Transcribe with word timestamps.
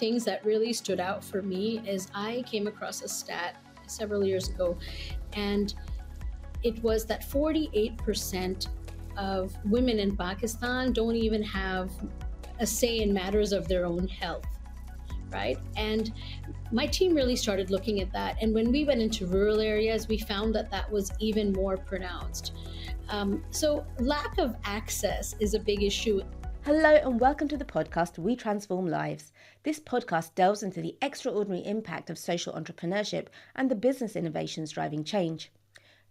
things 0.00 0.24
that 0.24 0.44
really 0.44 0.72
stood 0.72 0.98
out 0.98 1.22
for 1.22 1.42
me 1.42 1.80
is 1.86 2.08
I 2.14 2.42
came 2.50 2.66
across 2.66 3.02
a 3.02 3.08
stat 3.08 3.56
several 3.86 4.24
years 4.24 4.48
ago, 4.48 4.76
and 5.34 5.74
it 6.62 6.82
was 6.82 7.04
that 7.04 7.22
48% 7.22 8.66
of 9.16 9.54
women 9.64 9.98
in 9.98 10.16
Pakistan 10.16 10.92
don't 10.92 11.16
even 11.16 11.42
have 11.42 11.90
a 12.58 12.66
say 12.66 13.00
in 13.00 13.12
matters 13.12 13.52
of 13.52 13.68
their 13.68 13.84
own 13.84 14.08
health 14.08 14.46
right? 15.32 15.58
And 15.76 16.12
my 16.72 16.86
team 16.86 17.14
really 17.14 17.36
started 17.36 17.70
looking 17.70 18.00
at 18.00 18.12
that. 18.12 18.36
And 18.42 18.52
when 18.52 18.72
we 18.72 18.84
went 18.84 19.00
into 19.00 19.26
rural 19.26 19.60
areas, 19.60 20.08
we 20.08 20.18
found 20.18 20.52
that 20.56 20.72
that 20.72 20.90
was 20.90 21.12
even 21.20 21.52
more 21.52 21.76
pronounced. 21.76 22.52
Um, 23.08 23.44
so, 23.50 23.86
lack 24.00 24.38
of 24.38 24.56
access 24.64 25.36
is 25.38 25.54
a 25.54 25.60
big 25.60 25.84
issue. 25.84 26.22
Hello, 26.64 26.96
and 26.96 27.20
welcome 27.20 27.48
to 27.48 27.56
the 27.56 27.64
podcast 27.64 28.18
We 28.18 28.36
Transform 28.36 28.86
Lives. 28.86 29.32
This 29.62 29.78
podcast 29.78 30.34
delves 30.34 30.62
into 30.62 30.80
the 30.80 30.96
extraordinary 31.02 31.62
impact 31.66 32.08
of 32.08 32.16
social 32.16 32.54
entrepreneurship 32.54 33.26
and 33.54 33.70
the 33.70 33.74
business 33.74 34.16
innovations 34.16 34.70
driving 34.70 35.04
change. 35.04 35.52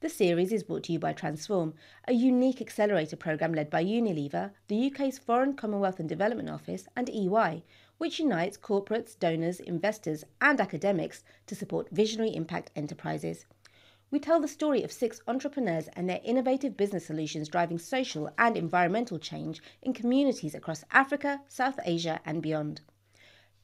The 0.02 0.10
series 0.10 0.52
is 0.52 0.62
brought 0.62 0.84
to 0.84 0.94
you 0.94 1.00
by 1.00 1.14
Transform, 1.14 1.74
a 2.08 2.14
unique 2.14 2.62
accelerator 2.62 3.16
program 3.16 3.56
led 3.56 3.72
by 3.72 3.84
Unilever, 3.84 4.52
the 4.68 4.92
UK's 4.92 5.18
Foreign, 5.18 5.56
Commonwealth 5.56 6.00
and 6.00 6.08
Development 6.08 6.48
Office, 6.48 6.88
and 6.96 7.10
EY, 7.10 7.64
which 7.98 8.20
unites 8.20 8.56
corporates, 8.56 9.18
donors, 9.18 9.60
investors, 9.60 10.24
and 10.40 10.62
academics 10.62 11.24
to 11.48 11.56
support 11.56 11.90
visionary 11.90 12.36
impact 12.36 12.70
enterprises. 12.76 13.48
We 14.12 14.20
tell 14.20 14.40
the 14.40 14.48
story 14.48 14.84
of 14.84 14.92
six 14.92 15.22
entrepreneurs 15.28 15.88
and 15.94 16.08
their 16.08 16.22
innovative 16.24 16.78
business 16.78 17.08
solutions 17.08 17.50
driving 17.50 17.80
social 17.80 18.30
and 18.38 18.56
environmental 18.56 19.18
change 19.18 19.60
in 19.82 19.94
communities 19.94 20.54
across 20.54 20.84
Africa, 20.92 21.42
South 21.48 21.80
Asia, 21.84 22.22
and 22.24 22.44
beyond. 22.44 22.82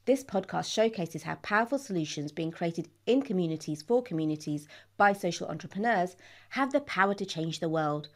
This 0.05 0.23
podcast 0.23 0.71
showcases 0.71 1.23
how 1.23 1.33
powerful 1.41 1.79
solutions 1.79 2.31
being 2.31 2.51
created 2.51 2.89
in 3.07 3.23
communities 3.23 3.81
for 3.81 4.03
communities 4.03 4.67
by 4.97 5.13
social 5.13 5.47
entrepreneurs 5.47 6.15
have 6.49 6.71
the 6.71 6.81
power 6.81 7.15
to 7.15 7.25
change 7.25 7.59
the 7.59 7.69
world, 7.69 8.09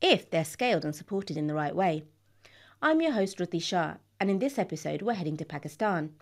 if 0.00 0.30
they're 0.30 0.46
scaled 0.46 0.82
and 0.82 0.96
supported 0.96 1.36
in 1.36 1.46
the 1.46 1.52
right 1.52 1.76
way. 1.76 2.04
I'm 2.80 3.02
your 3.02 3.12
host, 3.12 3.36
Dhruti 3.36 3.62
Shah, 3.62 3.96
and 4.18 4.30
in 4.30 4.38
this 4.38 4.58
episode, 4.58 5.02
we're 5.02 5.12
heading 5.12 5.36
to 5.36 5.44
Pakistan. 5.44 6.14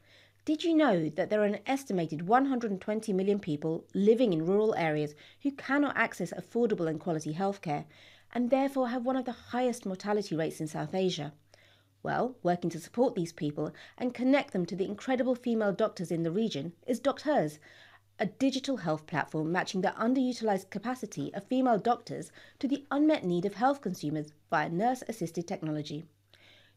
Did 0.45 0.65
you 0.65 0.75
know 0.75 1.09
that 1.11 1.31
there 1.31 1.43
are 1.43 1.47
an 1.47 1.61
estimated 1.65 2.27
120 2.27 3.13
million 3.13 3.39
people 3.39 3.85
living 3.95 4.33
in 4.33 4.45
rural 4.45 4.75
areas 4.75 5.15
who 5.45 5.53
cannot 5.53 5.97
access 5.97 6.33
affordable 6.33 6.89
and 6.89 6.99
quality 6.99 7.35
healthcare, 7.35 7.85
and 8.33 8.51
therefore 8.51 8.89
have 8.89 9.05
one 9.07 9.17
of 9.17 9.27
the 9.27 9.53
highest 9.53 9.87
mortality 9.87 10.35
rates 10.35 10.61
in 10.61 10.67
South 10.67 10.93
Asia? 10.93 11.33
Well, 12.05 12.37
working 12.43 12.69
to 12.69 12.79
support 12.79 13.15
these 13.15 13.33
people 13.33 13.73
and 13.97 14.13
connect 14.13 14.53
them 14.53 14.67
to 14.67 14.77
the 14.77 14.85
incredible 14.85 15.35
female 15.35 15.73
doctors 15.73 16.11
in 16.11 16.23
the 16.23 16.31
region 16.31 16.75
is 16.87 17.01
DoctHERS, 17.01 17.59
a 18.19 18.27
digital 18.27 18.77
health 18.77 19.07
platform 19.07 19.51
matching 19.51 19.81
the 19.81 19.95
underutilized 19.99 20.69
capacity 20.69 21.33
of 21.33 21.45
female 21.45 21.79
doctors 21.79 22.31
to 22.59 22.69
the 22.69 22.85
unmet 22.91 23.25
need 23.25 23.47
of 23.47 23.55
health 23.55 23.81
consumers 23.81 24.35
via 24.51 24.69
nurse 24.69 25.03
assisted 25.09 25.49
technology. 25.49 26.05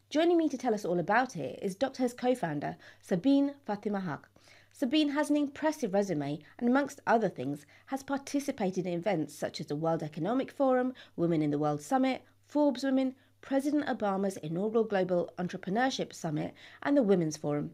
Joining 0.08 0.38
me 0.38 0.48
to 0.48 0.56
tell 0.56 0.72
us 0.72 0.86
all 0.86 0.98
about 0.98 1.36
it 1.36 1.58
is 1.60 1.76
DoctHERS 1.76 2.16
co 2.16 2.34
founder 2.34 2.78
Säbeen 3.06 3.52
Fatima 3.66 4.00
Haque. 4.00 4.30
Säbeen 4.74 5.12
has 5.12 5.28
an 5.28 5.36
impressive 5.36 5.92
resume 5.92 6.38
and, 6.58 6.70
amongst 6.70 7.02
other 7.06 7.28
things, 7.28 7.66
has 7.88 8.02
participated 8.02 8.86
in 8.86 8.94
events 8.94 9.34
such 9.34 9.60
as 9.60 9.66
the 9.66 9.76
World 9.76 10.02
Economic 10.02 10.50
Forum, 10.50 10.94
Women 11.16 11.42
in 11.42 11.50
the 11.50 11.58
World 11.58 11.82
Summit, 11.82 12.22
Forbes 12.46 12.82
Women, 12.82 13.14
President 13.48 13.86
Obama's 13.86 14.36
inaugural 14.36 14.84
Global 14.84 15.32
Entrepreneurship 15.38 16.12
Summit, 16.12 16.52
and 16.82 16.94
the 16.94 17.02
Women's 17.02 17.38
Forum. 17.38 17.70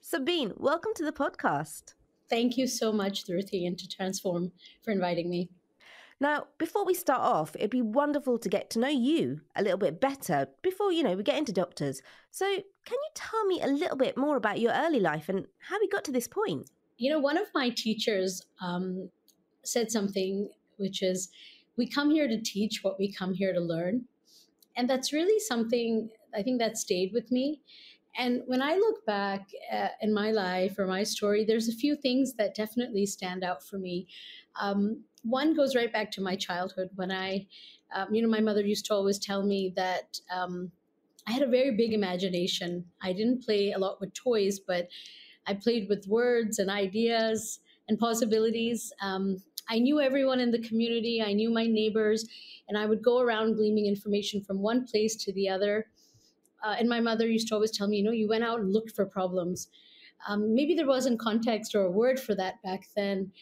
Säbeen, 0.00 0.56
welcome 0.56 0.92
to 0.94 1.04
the 1.04 1.10
podcast. 1.10 1.94
Thank 2.30 2.56
you 2.56 2.68
so 2.68 2.92
much, 2.92 3.24
Dhruti, 3.24 3.66
and 3.66 3.76
to 3.76 3.88
Transform 3.88 4.52
for 4.84 4.92
inviting 4.92 5.28
me. 5.28 5.50
Now, 6.20 6.46
before 6.58 6.86
we 6.86 6.94
start 6.94 7.22
off, 7.22 7.56
it'd 7.56 7.70
be 7.70 7.82
wonderful 7.82 8.38
to 8.38 8.48
get 8.48 8.70
to 8.70 8.78
know 8.78 8.86
you 8.86 9.40
a 9.56 9.64
little 9.64 9.78
bit 9.78 10.00
better 10.00 10.46
before, 10.62 10.92
you 10.92 11.02
know, 11.02 11.16
we 11.16 11.24
get 11.24 11.38
into 11.38 11.52
DoctHERS. 11.52 12.02
So, 12.30 12.46
can 12.46 12.94
you 12.94 13.10
tell 13.16 13.44
me 13.46 13.60
a 13.60 13.66
little 13.66 13.96
bit 13.96 14.16
more 14.16 14.36
about 14.36 14.60
your 14.60 14.74
early 14.74 15.00
life 15.00 15.28
and 15.28 15.46
how 15.58 15.80
we 15.80 15.88
got 15.88 16.04
to 16.04 16.12
this 16.12 16.28
point? 16.28 16.70
You 16.98 17.10
know, 17.10 17.18
one 17.18 17.36
of 17.36 17.48
my 17.52 17.70
teachers 17.70 18.46
um, 18.60 19.10
said 19.64 19.90
something 19.90 20.48
which 20.76 21.02
is, 21.02 21.30
we 21.76 21.88
come 21.88 22.12
here 22.12 22.28
to 22.28 22.40
teach 22.40 22.84
what 22.84 22.96
we 22.96 23.10
come 23.12 23.34
here 23.34 23.52
to 23.52 23.60
learn. 23.60 24.04
And 24.76 24.88
that's 24.88 25.12
really 25.12 25.38
something 25.40 26.10
I 26.34 26.42
think 26.42 26.58
that 26.60 26.76
stayed 26.76 27.12
with 27.12 27.30
me. 27.32 27.62
And 28.18 28.42
when 28.46 28.62
I 28.62 28.76
look 28.76 29.04
back 29.04 29.50
uh, 29.70 29.88
in 30.00 30.12
my 30.14 30.30
life 30.30 30.78
or 30.78 30.86
my 30.86 31.02
story, 31.02 31.44
there's 31.44 31.68
a 31.68 31.74
few 31.74 31.96
things 31.96 32.34
that 32.34 32.54
definitely 32.54 33.06
stand 33.06 33.44
out 33.44 33.62
for 33.62 33.78
me. 33.78 34.08
Um, 34.58 35.04
one 35.22 35.54
goes 35.54 35.74
right 35.74 35.92
back 35.92 36.10
to 36.12 36.22
my 36.22 36.36
childhood 36.36 36.90
when 36.94 37.12
I, 37.12 37.46
um, 37.94 38.14
you 38.14 38.22
know, 38.22 38.28
my 38.28 38.40
mother 38.40 38.62
used 38.62 38.86
to 38.86 38.94
always 38.94 39.18
tell 39.18 39.42
me 39.44 39.72
that 39.76 40.20
um, 40.30 40.72
I 41.26 41.32
had 41.32 41.42
a 41.42 41.48
very 41.48 41.72
big 41.76 41.92
imagination. 41.92 42.90
I 43.02 43.12
didn't 43.12 43.44
play 43.44 43.72
a 43.72 43.78
lot 43.78 44.00
with 44.00 44.14
toys, 44.14 44.60
but 44.60 44.88
I 45.46 45.54
played 45.54 45.88
with 45.88 46.06
words 46.06 46.58
and 46.58 46.70
ideas 46.70 47.60
and 47.88 47.98
possibilities. 47.98 48.92
Um, 49.00 49.42
I 49.68 49.78
knew 49.78 50.00
everyone 50.00 50.40
in 50.40 50.50
the 50.50 50.62
community, 50.62 51.22
I 51.22 51.32
knew 51.32 51.50
my 51.50 51.66
neighbors, 51.66 52.28
and 52.68 52.78
I 52.78 52.86
would 52.86 53.02
go 53.02 53.20
around 53.20 53.54
gleaming 53.56 53.86
information 53.86 54.42
from 54.42 54.60
one 54.60 54.86
place 54.86 55.16
to 55.16 55.32
the 55.32 55.48
other. 55.48 55.86
Uh, 56.64 56.76
and 56.78 56.88
my 56.88 57.00
mother 57.00 57.26
used 57.26 57.48
to 57.48 57.54
always 57.54 57.70
tell 57.70 57.86
me, 57.88 57.98
you 57.98 58.02
know, 58.04 58.10
you 58.10 58.28
went 58.28 58.44
out 58.44 58.60
and 58.60 58.72
looked 58.72 58.94
for 58.94 59.06
problems. 59.06 59.68
Um, 60.28 60.54
maybe 60.54 60.74
there 60.74 60.86
wasn't 60.86 61.20
context 61.20 61.74
or 61.74 61.82
a 61.82 61.90
word 61.90 62.18
for 62.18 62.34
that 62.34 62.62
back 62.62 62.88
then, 62.96 63.32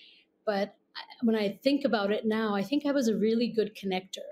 but 0.45 0.77
when 1.23 1.37
I 1.37 1.59
think 1.63 1.85
about 1.85 2.11
it 2.13 2.25
now, 2.25 2.55
I 2.55 2.63
think 2.63 2.87
I 2.87 2.93
was 2.93 3.09
a 3.09 3.17
really 3.17 3.49
good 3.49 3.77
connector. 3.77 4.29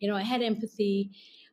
You 0.00 0.08
know, 0.08 0.16
I 0.16 0.22
had 0.22 0.42
empathy. 0.42 1.10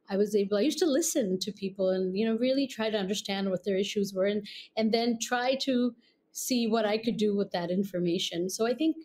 I 0.09 0.18
was 0.18 0.35
able. 0.35 0.57
I 0.57 0.62
used 0.62 0.79
to 0.79 0.85
listen 0.85 1.38
to 1.39 1.51
people 1.51 1.89
and 1.89 2.18
you 2.18 2.25
know 2.25 2.35
really 2.38 2.66
try 2.66 2.89
to 2.89 2.97
understand 2.97 3.50
what 3.50 3.63
their 3.63 3.78
issues 3.78 4.13
were, 4.13 4.25
and 4.25 4.45
and 4.75 4.91
then 4.91 5.19
try 5.22 5.56
to 5.56 5.95
see 6.31 6.68
what 6.68 6.85
I 6.85 6.97
could 6.97 7.18
do 7.18 7.35
with 7.35 7.51
that 7.51 7.69
information. 7.69 8.50
So 8.50 8.66
I 8.66 8.73
think 8.73 8.95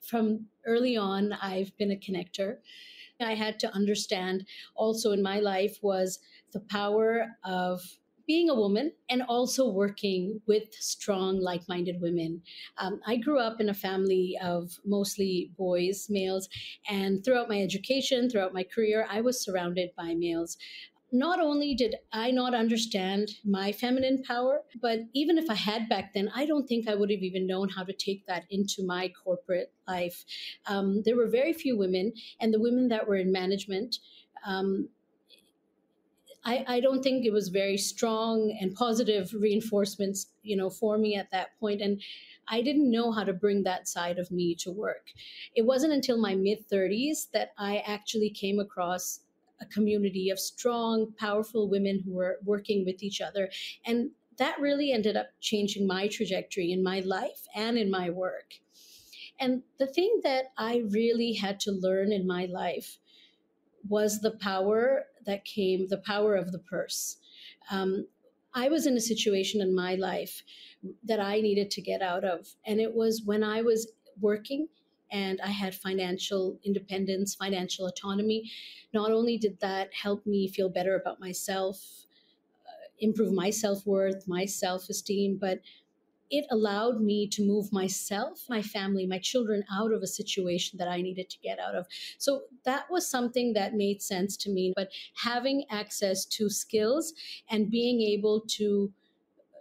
from 0.00 0.46
early 0.66 0.96
on, 0.96 1.32
I've 1.32 1.76
been 1.76 1.92
a 1.92 1.96
connector. 1.96 2.58
I 3.20 3.34
had 3.34 3.58
to 3.60 3.74
understand 3.74 4.46
also 4.76 5.12
in 5.12 5.22
my 5.22 5.40
life 5.40 5.78
was 5.82 6.20
the 6.52 6.60
power 6.60 7.36
of 7.44 7.82
being 8.28 8.50
a 8.50 8.54
woman 8.54 8.92
and 9.08 9.22
also 9.22 9.66
working 9.66 10.40
with 10.46 10.72
strong, 10.74 11.40
like 11.40 11.66
minded 11.66 12.00
women. 12.00 12.42
Um, 12.76 13.00
I 13.06 13.16
grew 13.16 13.40
up 13.40 13.58
in 13.58 13.70
a 13.70 13.74
family 13.74 14.38
of 14.42 14.78
mostly 14.84 15.50
boys, 15.56 16.08
males, 16.10 16.48
and 16.88 17.24
throughout 17.24 17.48
my 17.48 17.60
education, 17.60 18.28
throughout 18.28 18.52
my 18.52 18.64
career, 18.64 19.06
I 19.10 19.22
was 19.22 19.42
surrounded 19.42 19.90
by 19.96 20.14
males 20.14 20.58
not 21.10 21.40
only 21.40 21.74
did 21.74 21.96
I 22.12 22.30
not 22.30 22.54
understand 22.54 23.30
my 23.44 23.72
feminine 23.72 24.22
power, 24.22 24.62
but 24.80 25.00
even 25.14 25.38
if 25.38 25.48
I 25.48 25.54
had 25.54 25.88
back 25.88 26.12
then, 26.12 26.30
I 26.34 26.44
don't 26.44 26.66
think 26.66 26.86
I 26.88 26.94
would 26.94 27.10
have 27.10 27.22
even 27.22 27.46
known 27.46 27.70
how 27.70 27.84
to 27.84 27.92
take 27.92 28.26
that 28.26 28.44
into 28.50 28.84
my 28.84 29.08
corporate 29.24 29.72
life. 29.86 30.24
Um, 30.66 31.02
there 31.04 31.16
were 31.16 31.28
very 31.28 31.52
few 31.52 31.78
women, 31.78 32.12
and 32.40 32.52
the 32.52 32.60
women 32.60 32.88
that 32.88 33.08
were 33.08 33.16
in 33.16 33.32
management 33.32 33.98
um, 34.44 34.88
I, 36.44 36.64
I 36.66 36.80
don't 36.80 37.02
think 37.02 37.24
it 37.24 37.32
was 37.32 37.48
very 37.48 37.76
strong 37.76 38.56
and 38.60 38.74
positive 38.74 39.34
reinforcements, 39.34 40.28
you 40.42 40.56
know, 40.56 40.70
for 40.70 40.96
me 40.96 41.16
at 41.16 41.30
that 41.30 41.58
point. 41.60 41.82
And 41.82 42.00
I 42.48 42.62
didn't 42.62 42.90
know 42.90 43.12
how 43.12 43.24
to 43.24 43.32
bring 43.32 43.64
that 43.64 43.88
side 43.88 44.18
of 44.18 44.30
me 44.30 44.54
to 44.60 44.70
work. 44.70 45.10
It 45.54 45.62
wasn't 45.66 45.92
until 45.92 46.16
my 46.16 46.34
mid 46.34 46.68
30s 46.68 47.30
that 47.32 47.52
I 47.58 47.78
actually 47.86 48.30
came 48.30 48.58
across 48.58 49.20
a 49.60 49.66
community 49.66 50.30
of 50.30 50.38
strong, 50.38 51.12
powerful 51.18 51.68
women 51.68 52.02
who 52.04 52.14
were 52.14 52.38
working 52.44 52.84
with 52.84 53.02
each 53.02 53.20
other. 53.20 53.50
And 53.84 54.10
that 54.38 54.60
really 54.60 54.92
ended 54.92 55.16
up 55.16 55.28
changing 55.40 55.86
my 55.86 56.08
trajectory 56.08 56.72
in 56.72 56.82
my 56.82 57.00
life 57.00 57.46
and 57.54 57.76
in 57.76 57.90
my 57.90 58.10
work. 58.10 58.54
And 59.40 59.62
the 59.78 59.86
thing 59.86 60.20
that 60.24 60.46
I 60.56 60.82
really 60.90 61.34
had 61.34 61.60
to 61.60 61.72
learn 61.72 62.12
in 62.12 62.26
my 62.26 62.46
life 62.46 62.98
was 63.88 64.20
the 64.20 64.32
power 64.32 65.04
that 65.26 65.44
came 65.44 65.86
the 65.88 65.98
power 65.98 66.34
of 66.34 66.52
the 66.52 66.58
purse. 66.58 67.16
Um, 67.70 68.06
I 68.54 68.68
was 68.68 68.86
in 68.86 68.96
a 68.96 69.00
situation 69.00 69.60
in 69.60 69.74
my 69.74 69.94
life 69.94 70.42
that 71.04 71.20
I 71.20 71.40
needed 71.40 71.70
to 71.72 71.82
get 71.82 72.02
out 72.02 72.24
of. 72.24 72.48
And 72.66 72.80
it 72.80 72.94
was 72.94 73.22
when 73.24 73.44
I 73.44 73.62
was 73.62 73.92
working 74.20 74.68
and 75.10 75.40
I 75.40 75.48
had 75.48 75.74
financial 75.74 76.58
independence, 76.62 77.34
financial 77.34 77.86
autonomy. 77.86 78.50
Not 78.92 79.10
only 79.12 79.38
did 79.38 79.60
that 79.60 79.94
help 79.94 80.26
me 80.26 80.48
feel 80.48 80.68
better 80.68 80.94
about 80.96 81.20
myself, 81.20 82.06
uh, 82.66 82.70
improve 82.98 83.32
my 83.32 83.50
self 83.50 83.86
worth, 83.86 84.28
my 84.28 84.44
self 84.46 84.88
esteem, 84.88 85.38
but 85.38 85.60
it 86.30 86.46
allowed 86.50 87.00
me 87.00 87.26
to 87.28 87.42
move 87.46 87.72
myself, 87.72 88.46
my 88.50 88.60
family, 88.62 89.06
my 89.06 89.18
children 89.18 89.64
out 89.72 89.92
of 89.92 90.02
a 90.02 90.06
situation 90.06 90.78
that 90.78 90.88
I 90.88 91.00
needed 91.00 91.30
to 91.30 91.38
get 91.38 91.58
out 91.58 91.74
of. 91.74 91.86
So 92.18 92.44
that 92.64 92.90
was 92.90 93.08
something 93.08 93.54
that 93.54 93.74
made 93.74 94.02
sense 94.02 94.36
to 94.38 94.50
me. 94.50 94.72
But 94.76 94.90
having 95.24 95.64
access 95.70 96.26
to 96.26 96.50
skills 96.50 97.14
and 97.48 97.70
being 97.70 98.02
able 98.02 98.42
to 98.58 98.92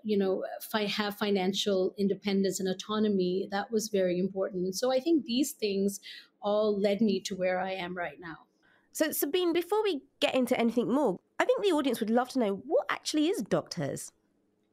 you 0.08 0.18
know 0.18 0.44
fi- 0.72 0.86
have 0.86 1.18
financial 1.18 1.94
independence 1.98 2.60
and 2.60 2.70
autonomy 2.70 3.48
that 3.52 3.72
was 3.72 3.90
very 3.90 4.20
important. 4.20 4.76
So 4.76 4.92
i 4.92 5.00
think 5.00 5.26
these 5.26 5.52
things 5.52 6.00
all 6.42 6.80
led 6.80 7.02
me 7.02 7.20
to 7.22 7.36
where 7.36 7.60
i 7.60 7.72
am 7.72 7.96
right 7.96 8.20
now. 8.20 8.38
So 8.92 9.10
Säbeen 9.10 9.54
before 9.54 9.84
we 9.84 10.02
get 10.20 10.34
into 10.34 10.60
anything 10.60 10.92
more 10.92 11.20
i 11.40 11.46
think 11.46 11.64
the 11.64 11.72
audience 11.72 12.00
would 12.00 12.10
love 12.10 12.30
to 12.30 12.40
know 12.40 12.54
what 12.66 12.86
actually 12.90 13.28
is 13.28 13.44
DoctHERS? 13.44 14.12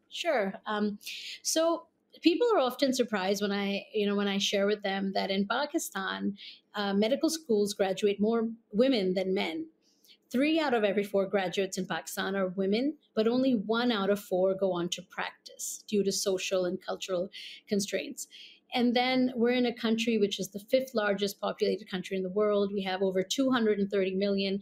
Sure 0.08 0.54
um, 0.66 0.98
so 1.42 1.86
people 2.22 2.46
are 2.54 2.60
often 2.60 2.92
surprised 2.92 3.42
when 3.42 3.52
I, 3.52 3.86
you 3.92 4.06
know, 4.06 4.16
when 4.16 4.28
I 4.28 4.38
share 4.38 4.66
with 4.66 4.82
them 4.82 5.12
that 5.14 5.30
in 5.30 5.46
Pakistan, 5.46 6.36
uh, 6.74 6.94
medical 6.94 7.30
schools 7.30 7.74
graduate 7.74 8.20
more 8.20 8.48
women 8.72 9.14
than 9.14 9.34
men. 9.34 9.66
Three 10.34 10.58
out 10.58 10.74
of 10.74 10.82
every 10.82 11.04
four 11.04 11.26
graduates 11.26 11.78
in 11.78 11.86
Pakistan 11.86 12.34
are 12.34 12.48
women, 12.48 12.96
but 13.14 13.28
only 13.28 13.52
one 13.52 13.92
out 13.92 14.10
of 14.10 14.18
four 14.18 14.52
go 14.52 14.72
on 14.72 14.88
to 14.88 15.02
practice 15.02 15.84
due 15.86 16.02
to 16.02 16.10
social 16.10 16.64
and 16.64 16.84
cultural 16.84 17.30
constraints. 17.68 18.26
And 18.74 18.96
then 18.96 19.32
we're 19.36 19.52
in 19.52 19.66
a 19.66 19.72
country 19.72 20.18
which 20.18 20.40
is 20.40 20.48
the 20.48 20.58
fifth 20.58 20.92
largest 20.92 21.40
populated 21.40 21.88
country 21.88 22.16
in 22.16 22.24
the 22.24 22.30
world. 22.30 22.72
We 22.72 22.82
have 22.82 23.00
over 23.00 23.22
230 23.22 24.16
million, 24.16 24.60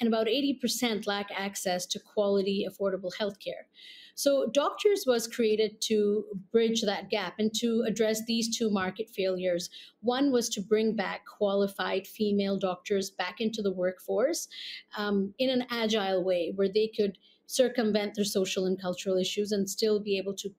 and 0.00 0.08
about 0.08 0.26
80% 0.26 1.06
lack 1.06 1.28
access 1.36 1.86
to 1.86 2.00
quality, 2.00 2.66
affordable 2.68 3.12
healthcare. 3.16 3.66
So, 4.14 4.50
DoctHERS 4.54 5.06
was 5.06 5.26
created 5.26 5.80
to 5.82 6.24
bridge 6.52 6.82
that 6.82 7.10
gap 7.10 7.34
and 7.38 7.52
to 7.54 7.84
address 7.86 8.22
these 8.26 8.56
two 8.56 8.70
market 8.70 9.08
failures. 9.10 9.70
One 10.00 10.32
was 10.32 10.48
to 10.50 10.60
bring 10.60 10.96
back 10.96 11.22
qualified 11.26 12.06
female 12.06 12.58
doctors 12.58 13.10
back 13.10 13.40
into 13.40 13.62
the 13.62 13.72
workforce 13.72 14.48
um, 14.96 15.34
in 15.38 15.50
an 15.50 15.66
agile 15.70 16.24
way 16.24 16.52
where 16.54 16.68
they 16.68 16.90
could 16.94 17.18
circumvent 17.46 18.14
their 18.14 18.24
social 18.24 18.66
and 18.66 18.80
cultural 18.80 19.16
issues 19.16 19.50
and 19.52 19.68
still 19.68 19.98
be 20.00 20.16
able 20.16 20.34
to 20.34 20.50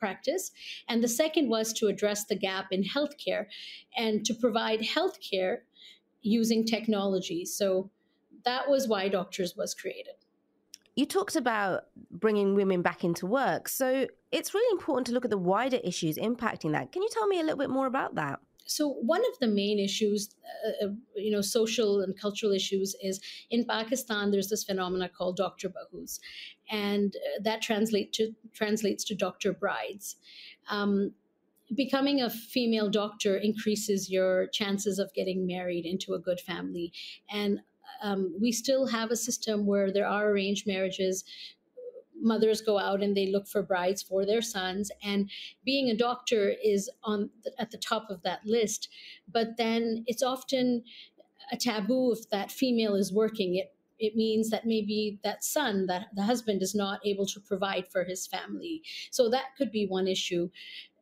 practice. 0.00 0.50
And 0.88 1.04
the 1.04 1.08
second 1.08 1.48
was 1.48 1.72
to 1.74 1.86
address 1.86 2.24
the 2.24 2.34
gap 2.34 2.66
in 2.72 2.82
healthcare 2.82 3.46
and 3.96 4.24
to 4.24 4.34
provide 4.34 4.80
healthcare 4.80 5.58
using 6.22 6.64
technology. 6.64 7.44
So 7.44 7.90
that 8.44 8.68
was 8.68 8.88
why 8.88 9.08
DoctHERS 9.08 9.56
was 9.56 9.74
created. 9.74 10.14
You 11.00 11.06
talked 11.06 11.34
about 11.34 11.84
bringing 12.10 12.54
women 12.54 12.82
back 12.82 13.04
into 13.04 13.24
work. 13.24 13.70
So 13.70 14.06
it's 14.30 14.52
really 14.52 14.70
important 14.70 15.06
to 15.06 15.14
look 15.14 15.24
at 15.24 15.30
the 15.30 15.38
wider 15.38 15.78
issues 15.82 16.18
impacting 16.18 16.72
that. 16.72 16.92
Can 16.92 17.00
you 17.00 17.08
tell 17.10 17.26
me 17.26 17.40
a 17.40 17.42
little 17.42 17.56
bit 17.56 17.70
more 17.70 17.86
about 17.86 18.16
that? 18.16 18.38
So 18.66 18.86
one 18.86 19.22
of 19.22 19.38
the 19.40 19.48
main 19.48 19.78
issues, 19.78 20.28
uh, 20.44 20.84
uh 20.84 20.90
you 21.16 21.30
know, 21.30 21.40
social 21.40 22.02
and 22.02 22.14
cultural 22.20 22.52
issues, 22.52 22.94
is 23.02 23.18
in 23.48 23.64
Pakistan. 23.64 24.30
There's 24.30 24.50
this 24.50 24.62
phenomena 24.62 25.08
called 25.08 25.36
doctor 25.38 25.70
bahus, 25.70 26.20
and 26.70 27.16
uh, 27.16 27.42
that 27.44 27.62
translate 27.62 28.12
to 28.18 28.34
translates 28.52 29.02
to 29.04 29.14
doctor 29.14 29.54
brides. 29.54 30.16
Um, 30.68 31.14
becoming 31.74 32.20
a 32.20 32.28
female 32.28 32.90
doctor 32.90 33.38
increases 33.38 34.10
your 34.10 34.48
chances 34.48 34.98
of 34.98 35.14
getting 35.14 35.46
married 35.46 35.86
into 35.86 36.12
a 36.12 36.18
good 36.18 36.40
family 36.40 36.92
and 37.30 37.60
um, 38.02 38.34
we 38.40 38.52
still 38.52 38.86
have 38.86 39.10
a 39.10 39.16
system 39.16 39.66
where 39.66 39.92
there 39.92 40.06
are 40.06 40.30
arranged 40.30 40.66
marriages. 40.66 41.24
Mothers 42.22 42.60
go 42.60 42.78
out 42.78 43.02
and 43.02 43.16
they 43.16 43.26
look 43.26 43.48
for 43.48 43.62
brides 43.62 44.02
for 44.02 44.26
their 44.26 44.42
sons 44.42 44.90
and 45.02 45.30
being 45.64 45.88
a 45.88 45.96
doctor 45.96 46.54
is 46.62 46.90
on 47.02 47.30
the, 47.44 47.52
at 47.58 47.70
the 47.70 47.78
top 47.78 48.10
of 48.10 48.22
that 48.22 48.44
list. 48.44 48.88
But 49.26 49.56
then 49.56 50.04
it's 50.06 50.22
often 50.22 50.84
a 51.50 51.56
taboo 51.56 52.12
if 52.12 52.28
that 52.30 52.50
female 52.50 52.94
is 52.94 53.12
working. 53.12 53.56
It 53.56 53.74
it 53.98 54.16
means 54.16 54.48
that 54.48 54.64
maybe 54.64 55.20
that 55.24 55.44
son 55.44 55.86
that 55.86 56.06
the 56.14 56.22
husband 56.22 56.62
is 56.62 56.74
not 56.74 57.00
able 57.04 57.26
to 57.26 57.38
provide 57.38 57.86
for 57.86 58.04
his 58.04 58.26
family. 58.26 58.82
So 59.10 59.28
that 59.28 59.54
could 59.58 59.70
be 59.70 59.86
one 59.86 60.08
issue 60.08 60.48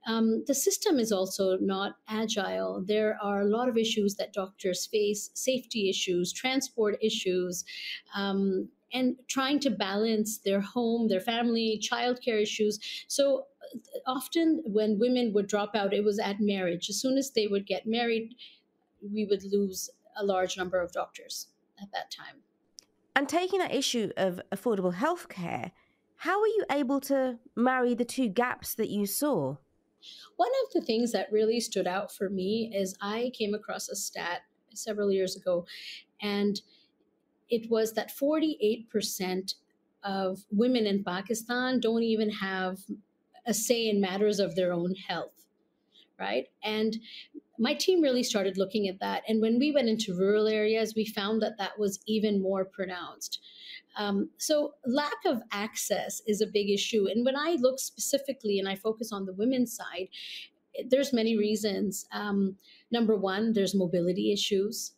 um, 0.08 0.42
the 0.46 0.54
system 0.54 0.98
is 0.98 1.12
also 1.12 1.58
not 1.60 1.96
agile. 2.08 2.82
There 2.84 3.18
are 3.22 3.42
a 3.42 3.44
lot 3.44 3.68
of 3.68 3.76
issues 3.76 4.14
that 4.14 4.32
doctors 4.32 4.86
face 4.86 5.30
safety 5.34 5.90
issues, 5.90 6.32
transport 6.32 6.96
issues, 7.02 7.62
um, 8.16 8.70
and 8.90 9.16
trying 9.28 9.60
to 9.60 9.70
balance 9.70 10.38
their 10.38 10.62
home, 10.62 11.08
their 11.08 11.20
family, 11.20 11.78
childcare 11.78 12.40
issues. 12.40 12.80
So 13.06 13.44
uh, 13.62 13.98
often 14.06 14.62
when 14.64 14.98
women 14.98 15.34
would 15.34 15.46
drop 15.46 15.76
out, 15.76 15.92
it 15.92 16.02
was 16.02 16.18
at 16.18 16.40
marriage. 16.40 16.88
As 16.88 16.98
soon 16.98 17.18
as 17.18 17.30
they 17.30 17.46
would 17.46 17.66
get 17.66 17.86
married, 17.86 18.34
we 19.02 19.26
would 19.26 19.44
lose 19.44 19.90
a 20.16 20.24
large 20.24 20.56
number 20.56 20.80
of 20.80 20.90
doctors 20.90 21.48
at 21.82 21.88
that 21.92 22.10
time. 22.10 22.40
And 23.14 23.28
taking 23.28 23.58
that 23.58 23.74
issue 23.74 24.10
of 24.16 24.40
affordable 24.50 24.94
health 24.94 25.28
care, 25.28 25.72
how 26.16 26.40
were 26.40 26.46
you 26.46 26.64
able 26.72 26.98
to 27.02 27.38
marry 27.54 27.94
the 27.94 28.06
two 28.06 28.28
gaps 28.28 28.74
that 28.74 28.88
you 28.88 29.04
saw? 29.04 29.56
One 30.36 30.50
of 30.64 30.72
the 30.72 30.86
things 30.86 31.12
that 31.12 31.32
really 31.32 31.60
stood 31.60 31.86
out 31.86 32.12
for 32.12 32.28
me 32.28 32.72
is 32.74 32.96
I 33.00 33.32
came 33.36 33.54
across 33.54 33.88
a 33.88 33.96
stat 33.96 34.42
several 34.74 35.10
years 35.10 35.36
ago, 35.36 35.66
and 36.20 36.60
it 37.50 37.70
was 37.70 37.94
that 37.94 38.12
48% 38.12 39.54
of 40.04 40.44
women 40.50 40.86
in 40.86 41.02
Pakistan 41.02 41.80
don't 41.80 42.02
even 42.02 42.30
have 42.30 42.78
a 43.46 43.54
say 43.54 43.88
in 43.88 44.00
matters 44.00 44.38
of 44.38 44.54
their 44.54 44.72
own 44.72 44.94
health, 44.94 45.46
right? 46.18 46.46
And 46.62 46.98
my 47.58 47.74
team 47.74 48.02
really 48.02 48.22
started 48.22 48.56
looking 48.56 48.86
at 48.88 49.00
that. 49.00 49.22
And 49.26 49.40
when 49.40 49.58
we 49.58 49.72
went 49.72 49.88
into 49.88 50.16
rural 50.16 50.46
areas, 50.46 50.94
we 50.94 51.06
found 51.06 51.42
that 51.42 51.58
that 51.58 51.78
was 51.78 51.98
even 52.06 52.40
more 52.40 52.64
pronounced. 52.64 53.40
Um, 53.98 54.30
so 54.38 54.74
lack 54.86 55.24
of 55.26 55.42
access 55.52 56.22
is 56.26 56.40
a 56.40 56.46
big 56.46 56.70
issue. 56.70 57.08
And 57.10 57.24
when 57.24 57.36
I 57.36 57.56
look 57.60 57.80
specifically 57.80 58.58
and 58.58 58.68
I 58.68 58.76
focus 58.76 59.12
on 59.12 59.26
the 59.26 59.34
women's 59.34 59.76
side, 59.76 60.08
there's 60.88 61.12
many 61.12 61.36
reasons. 61.36 62.06
Um, 62.12 62.56
number 62.92 63.16
one, 63.16 63.52
there's 63.52 63.74
mobility 63.74 64.32
issues. 64.32 64.92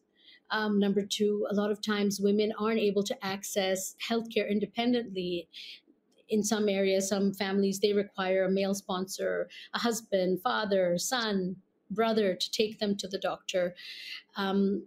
Um, 0.51 0.79
number 0.79 1.03
two, 1.03 1.47
a 1.51 1.55
lot 1.55 1.71
of 1.71 1.81
times 1.81 2.21
women 2.21 2.53
aren't 2.59 2.81
able 2.81 3.03
to 3.05 3.25
access 3.25 3.95
healthcare 4.07 4.51
independently. 4.51 5.49
In 6.29 6.43
some 6.43 6.69
areas, 6.69 7.09
some 7.09 7.33
families, 7.33 7.81
they 7.81 7.93
require 7.93 8.45
a 8.45 8.51
male 8.51 8.75
sponsor, 8.75 9.49
a 9.75 9.79
husband, 9.79 10.41
father, 10.43 10.99
son, 10.99 11.57
brother 11.91 12.35
to 12.35 12.51
take 12.51 12.79
them 12.79 12.97
to 12.99 13.09
the 13.09 13.19
doctor. 13.19 13.75
Um, 14.37 14.87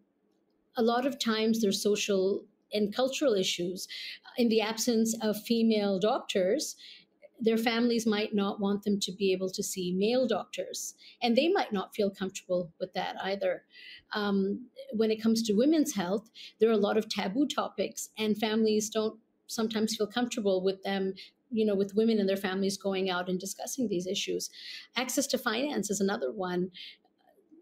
a 0.77 0.83
lot 0.83 1.06
of 1.06 1.19
times, 1.19 1.61
there's 1.61 1.81
social 1.81 2.45
and 2.73 2.94
cultural 2.94 3.33
issues. 3.33 3.87
In 4.37 4.49
the 4.49 4.61
absence 4.61 5.15
of 5.21 5.42
female 5.42 5.99
doctors, 5.99 6.75
their 7.39 7.57
families 7.57 8.06
might 8.06 8.33
not 8.33 8.59
want 8.59 8.83
them 8.83 8.99
to 9.01 9.11
be 9.11 9.33
able 9.33 9.49
to 9.49 9.63
see 9.63 9.94
male 9.94 10.27
doctors, 10.27 10.95
and 11.21 11.35
they 11.35 11.49
might 11.49 11.73
not 11.73 11.94
feel 11.94 12.09
comfortable 12.09 12.71
with 12.80 12.94
that 12.94 13.15
either. 13.21 13.63
Um, 14.13 14.68
when 14.94 15.11
it 15.11 15.21
comes 15.21 15.44
to 15.44 15.53
women's 15.53 15.94
health, 15.95 16.30
there 16.59 16.69
are 16.69 16.73
a 16.73 16.77
lot 16.77 16.97
of 16.97 17.09
taboo 17.09 17.47
topics, 17.47 18.09
and 18.18 18.37
families 18.37 18.89
don't 18.89 19.19
sometimes 19.47 19.95
feel 19.95 20.07
comfortable 20.07 20.63
with 20.63 20.81
them 20.83 21.13
you 21.51 21.65
know 21.65 21.75
with 21.75 21.94
women 21.95 22.18
and 22.18 22.27
their 22.27 22.37
families 22.37 22.77
going 22.77 23.09
out 23.09 23.30
and 23.30 23.39
discussing 23.39 23.87
these 23.87 24.07
issues 24.07 24.49
access 24.95 25.27
to 25.27 25.37
finance 25.37 25.92
is 25.92 26.01
another 26.01 26.31
one 26.31 26.71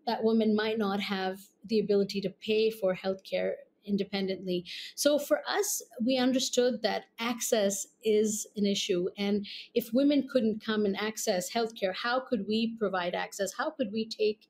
that 0.08 0.24
women 0.24 0.56
might 0.56 0.78
not 0.78 1.00
have 1.00 1.40
the 1.66 1.80
ability 1.80 2.22
to 2.22 2.30
pay 2.30 2.72
for 2.72 2.96
healthcare 2.96 3.54
independently. 3.86 4.66
So 4.96 5.18
for 5.20 5.42
us, 5.48 5.82
we 6.06 6.18
understood 6.18 6.82
that 6.84 7.06
access 7.20 7.88
is 8.04 8.48
an 8.56 8.66
issue. 8.66 9.08
And 9.18 9.46
if 9.74 9.94
women 9.94 10.28
couldn't 10.32 10.64
come 10.64 10.86
and 10.86 10.98
access 10.98 11.52
healthcare, 11.52 11.96
how 11.96 12.20
could 12.20 12.48
we 12.48 12.76
provide 12.78 13.16
access? 13.16 13.54
How 13.58 13.72
could 13.72 13.92
we 13.92 14.08
take 14.08 14.48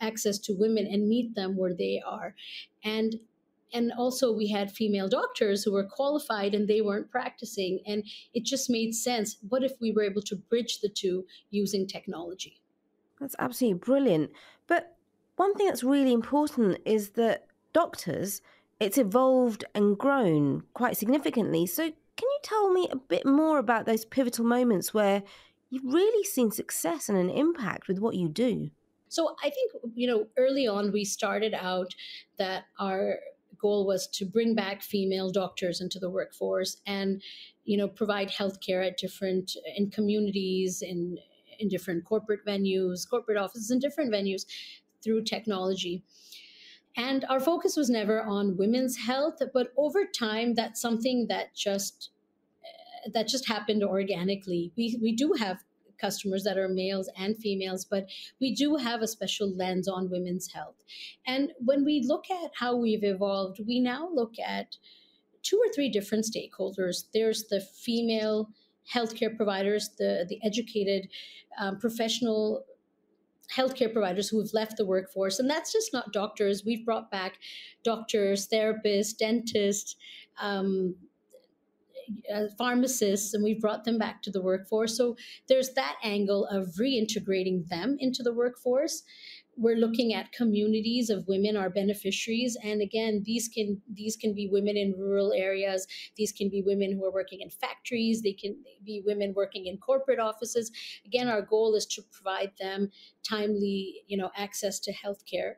access 0.00 0.38
to 0.38 0.52
women 0.52 0.86
and 0.86 1.08
meet 1.08 1.34
them 1.34 1.56
where 1.56 1.74
they 1.74 2.02
are? 2.04 2.34
And 2.84 3.16
and 3.72 3.92
also 3.92 4.32
we 4.32 4.48
had 4.48 4.70
female 4.70 5.08
doctors 5.08 5.64
who 5.64 5.72
were 5.72 5.84
qualified 5.84 6.54
and 6.54 6.68
they 6.68 6.80
weren't 6.80 7.10
practicing 7.10 7.80
and 7.86 8.04
it 8.32 8.44
just 8.44 8.70
made 8.70 8.94
sense 8.94 9.38
what 9.48 9.64
if 9.64 9.72
we 9.80 9.92
were 9.92 10.02
able 10.04 10.22
to 10.22 10.36
bridge 10.36 10.80
the 10.80 10.88
two 10.88 11.26
using 11.50 11.86
technology 11.86 12.60
that's 13.20 13.36
absolutely 13.38 13.78
brilliant 13.78 14.30
but 14.66 14.96
one 15.36 15.54
thing 15.54 15.66
that's 15.66 15.84
really 15.84 16.12
important 16.12 16.78
is 16.84 17.10
that 17.10 17.45
DoctHERS, 17.76 18.40
it's 18.80 18.96
evolved 18.96 19.64
and 19.74 19.98
grown 19.98 20.62
quite 20.72 20.96
significantly. 20.96 21.66
So, 21.66 21.82
can 21.84 22.28
you 22.30 22.38
tell 22.42 22.70
me 22.72 22.88
a 22.90 22.96
bit 22.96 23.26
more 23.26 23.58
about 23.58 23.84
those 23.84 24.06
pivotal 24.06 24.46
moments 24.46 24.94
where 24.94 25.22
you've 25.68 25.84
really 25.84 26.24
seen 26.24 26.50
success 26.50 27.10
and 27.10 27.18
an 27.18 27.28
impact 27.28 27.88
with 27.88 27.98
what 27.98 28.14
you 28.14 28.28
do? 28.28 28.70
So, 29.08 29.36
I 29.44 29.50
think, 29.50 29.72
you 29.94 30.06
know, 30.06 30.26
early 30.38 30.66
on 30.66 30.90
we 30.90 31.04
started 31.04 31.52
out 31.52 31.94
that 32.38 32.64
our 32.78 33.16
goal 33.58 33.86
was 33.86 34.06
to 34.08 34.24
bring 34.24 34.54
back 34.54 34.82
female 34.82 35.30
doctors 35.30 35.80
into 35.80 35.98
the 35.98 36.10
workforce 36.10 36.78
and, 36.86 37.22
you 37.64 37.76
know, 37.76 37.88
provide 37.88 38.30
healthcare 38.30 38.86
at 38.86 38.96
different, 38.96 39.52
in 39.76 39.90
communities, 39.90 40.82
in, 40.82 41.18
in 41.58 41.68
different 41.68 42.04
corporate 42.04 42.44
venues, 42.46 43.08
corporate 43.08 43.38
offices, 43.38 43.70
and 43.70 43.80
different 43.80 44.12
venues 44.12 44.46
through 45.02 45.24
technology. 45.24 46.02
And 46.96 47.24
our 47.28 47.40
focus 47.40 47.76
was 47.76 47.90
never 47.90 48.22
on 48.22 48.56
women's 48.56 48.96
health, 48.96 49.40
but 49.52 49.68
over 49.76 50.04
time, 50.06 50.54
that's 50.54 50.80
something 50.80 51.26
that 51.28 51.54
just 51.54 52.10
that 53.12 53.28
just 53.28 53.46
happened 53.46 53.84
organically. 53.84 54.72
We 54.76 54.98
we 55.00 55.12
do 55.12 55.34
have 55.38 55.62
customers 56.00 56.44
that 56.44 56.58
are 56.58 56.68
males 56.68 57.10
and 57.16 57.36
females, 57.36 57.84
but 57.84 58.06
we 58.40 58.54
do 58.54 58.76
have 58.76 59.02
a 59.02 59.08
special 59.08 59.54
lens 59.54 59.88
on 59.88 60.10
women's 60.10 60.52
health. 60.52 60.76
And 61.26 61.52
when 61.58 61.84
we 61.84 62.02
look 62.04 62.30
at 62.30 62.50
how 62.58 62.76
we've 62.76 63.04
evolved, 63.04 63.60
we 63.66 63.80
now 63.80 64.08
look 64.12 64.34
at 64.44 64.76
two 65.42 65.56
or 65.56 65.72
three 65.72 65.88
different 65.88 66.24
stakeholders. 66.24 67.04
There's 67.14 67.44
the 67.44 67.60
female 67.60 68.50
healthcare 68.92 69.34
providers, 69.34 69.90
the, 69.98 70.26
the 70.28 70.38
educated 70.44 71.08
um, 71.58 71.78
professional 71.78 72.64
healthcare 73.54 73.92
providers 73.92 74.28
who 74.28 74.38
have 74.40 74.52
left 74.52 74.76
the 74.76 74.86
workforce. 74.86 75.38
And 75.38 75.48
that's 75.48 75.72
just 75.72 75.92
not 75.92 76.12
doctors. 76.12 76.64
We've 76.64 76.84
brought 76.84 77.10
back 77.10 77.38
doctors, 77.84 78.48
therapists, 78.48 79.16
dentists, 79.16 79.96
um, 80.40 80.96
uh, 82.32 82.44
pharmacists 82.56 83.34
and 83.34 83.42
we've 83.42 83.60
brought 83.60 83.84
them 83.84 83.98
back 83.98 84.22
to 84.22 84.30
the 84.30 84.40
workforce. 84.40 84.96
So 84.96 85.16
there's 85.48 85.70
that 85.74 85.96
angle 86.02 86.46
of 86.46 86.74
reintegrating 86.80 87.68
them 87.68 87.96
into 87.98 88.22
the 88.22 88.32
workforce 88.32 89.02
we're 89.56 89.76
looking 89.76 90.12
at 90.12 90.32
communities 90.32 91.10
of 91.10 91.26
women 91.26 91.56
are 91.56 91.70
beneficiaries. 91.70 92.56
And 92.62 92.82
again 92.82 93.22
these 93.24 93.48
can 93.48 93.80
these 93.88 94.16
can 94.16 94.34
be 94.34 94.48
women 94.48 94.76
in 94.76 94.94
rural 94.98 95.32
areas. 95.32 95.86
These 96.16 96.32
can 96.32 96.48
be 96.48 96.62
women 96.62 96.92
who 96.92 97.04
are 97.04 97.12
working 97.12 97.40
in 97.40 97.50
factories. 97.50 98.22
They 98.22 98.32
can 98.32 98.56
be 98.84 99.02
women 99.04 99.32
working 99.34 99.66
in 99.66 99.78
corporate 99.78 100.18
offices. 100.18 100.70
Again 101.04 101.28
our 101.28 101.42
goal 101.42 101.74
is 101.74 101.86
to 101.86 102.02
provide 102.02 102.52
them 102.60 102.90
timely 103.22 104.02
you 104.06 104.16
know 104.16 104.30
access 104.36 104.78
to 104.80 104.92
healthcare. 104.92 105.54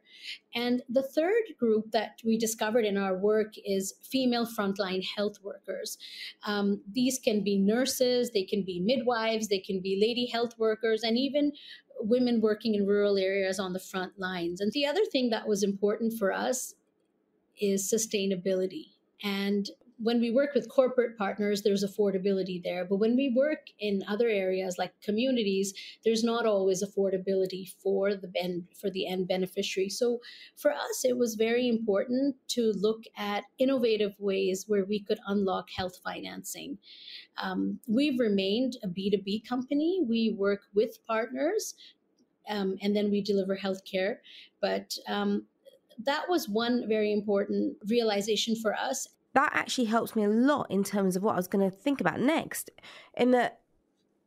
And 0.55 0.83
the 0.88 1.02
third 1.02 1.43
group 1.59 1.90
that 1.93 2.21
we 2.25 2.38
discovered 2.38 2.85
in 2.85 2.97
our 2.97 3.17
work 3.17 3.55
is 3.64 3.95
female 4.02 4.47
frontline 4.47 5.05
health 5.17 5.38
workers. 5.43 5.99
Um, 6.45 6.81
these 6.90 7.19
can 7.19 7.43
be 7.43 7.59
nurses 7.59 8.31
they 8.33 8.45
can 8.45 8.62
be 8.64 8.81
midwives 8.81 9.49
they 9.49 9.59
can 9.59 9.81
be 9.81 9.99
lady 10.00 10.26
health 10.26 10.59
workers 10.59 11.02
and 11.02 11.17
even 11.19 11.52
women 12.00 12.40
working 12.40 12.75
in 12.75 12.87
rural 12.87 13.19
areas 13.19 13.59
on 13.59 13.73
the 13.73 13.78
front 13.78 14.19
lines. 14.19 14.61
And 14.61 14.73
the 14.73 14.87
other 14.87 15.05
thing 15.05 15.31
that 15.31 15.49
was 15.49 15.62
important 15.62 16.14
for 16.19 16.33
us 16.33 16.75
is 17.61 17.93
sustainability. 17.93 18.93
And 19.23 19.69
when 20.00 20.21
we 20.21 20.31
work 20.31 20.55
with 20.55 20.69
corporate 20.69 21.19
partners, 21.19 21.62
there's 21.62 21.85
affordability 21.85 22.62
there. 22.62 22.85
But 22.85 22.97
when 22.97 23.17
we 23.17 23.31
work 23.31 23.67
in 23.81 24.05
other 24.09 24.28
areas 24.28 24.78
like 24.78 24.93
communities, 25.02 25.75
there's 26.05 26.23
not 26.23 26.47
always 26.47 26.85
affordability 26.85 27.73
for 27.83 28.14
the 28.14 28.28
ben- 28.28 28.69
for 28.81 28.90
the 28.90 29.09
end 29.09 29.26
beneficiary. 29.26 29.88
So 29.88 30.21
for 30.57 30.73
us, 30.73 31.05
it 31.05 31.17
was 31.17 31.35
very 31.35 31.69
important 31.69 32.37
to 32.49 32.73
look 32.76 33.05
at 33.17 33.45
innovative 33.59 34.14
ways 34.19 34.64
where 34.69 34.85
we 34.85 35.00
could 35.00 35.19
unlock 35.26 35.69
health 35.71 35.99
financing. 36.05 36.78
Um, 37.43 37.81
we've 37.88 38.21
remained 38.21 38.76
a 38.85 38.88
B2B 38.88 39.49
company. 39.49 40.00
We 40.09 40.35
work 40.38 40.62
with 40.75 41.05
partners 41.07 41.75
um, 42.49 42.76
and 42.83 42.95
then 42.95 43.11
we 43.11 43.21
deliver 43.21 43.57
healthcare. 43.57 44.19
But 44.61 44.97
um, 45.09 45.45
that 46.05 46.28
was 46.28 46.49
one 46.49 46.88
very 46.88 47.12
important 47.12 47.76
realization 47.88 48.55
for 48.55 48.75
us 48.75 49.09
that 49.38 49.52
actually 49.54 49.85
helps 49.85 50.16
me 50.16 50.25
a 50.25 50.28
lot 50.28 50.66
in 50.68 50.83
terms 50.83 51.14
of 51.14 51.23
what 51.23 51.35
I 51.35 51.37
was 51.37 51.47
going 51.47 51.71
to 51.71 51.76
think 51.76 52.00
about 52.00 52.18
next. 52.18 52.71
In 53.16 53.30
that, 53.30 53.61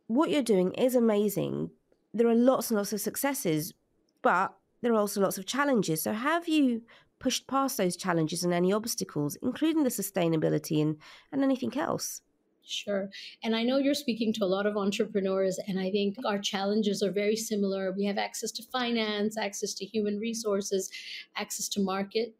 what 0.08 0.30
you're 0.30 0.41
doing 0.41 0.72
is 0.75 0.96
amazing. 0.96 1.72
There 2.13 2.30
are 2.30 2.34
lots 2.34 2.70
and 2.70 2.77
lots 2.77 2.94
of 2.94 3.01
successes, 3.01 3.74
but 4.22 4.56
there 4.82 4.94
are 4.94 5.00
also 5.00 5.20
lots 5.20 5.38
of 5.38 5.46
challenges. 5.46 6.01
So, 6.01 6.13
have 6.13 6.48
you 6.48 6.84
pushed 7.20 7.46
past 7.46 7.75
those 7.77 7.98
challenges 7.98 8.46
and 8.46 8.53
any 8.53 8.72
obstacles, 8.72 9.38
including 9.41 9.84
the 9.84 9.89
sustainability 9.89 10.82
and, 10.82 10.96
and 11.34 11.44
anything 11.44 11.77
else? 11.77 12.22
Sure. 12.65 13.10
And 13.44 13.53
I 13.53 13.63
know 13.63 13.80
you're 13.80 13.94
speaking 13.94 14.32
to 14.34 14.46
a 14.46 14.53
lot 14.56 14.65
of 14.65 14.77
entrepreneurs, 14.77 15.60
and 15.68 15.77
I 15.77 15.91
think 15.91 16.15
our 16.25 16.39
challenges 16.39 17.03
are 17.03 17.12
very 17.12 17.36
similar. 17.36 17.91
We 17.91 18.06
have 18.06 18.18
access 18.18 18.51
to 18.53 18.63
finance, 18.72 19.38
access 19.38 19.74
to 19.74 19.86
human 19.86 20.20
resources, 20.20 20.89
access 21.36 21.68
to 21.70 21.82
market. 21.82 22.34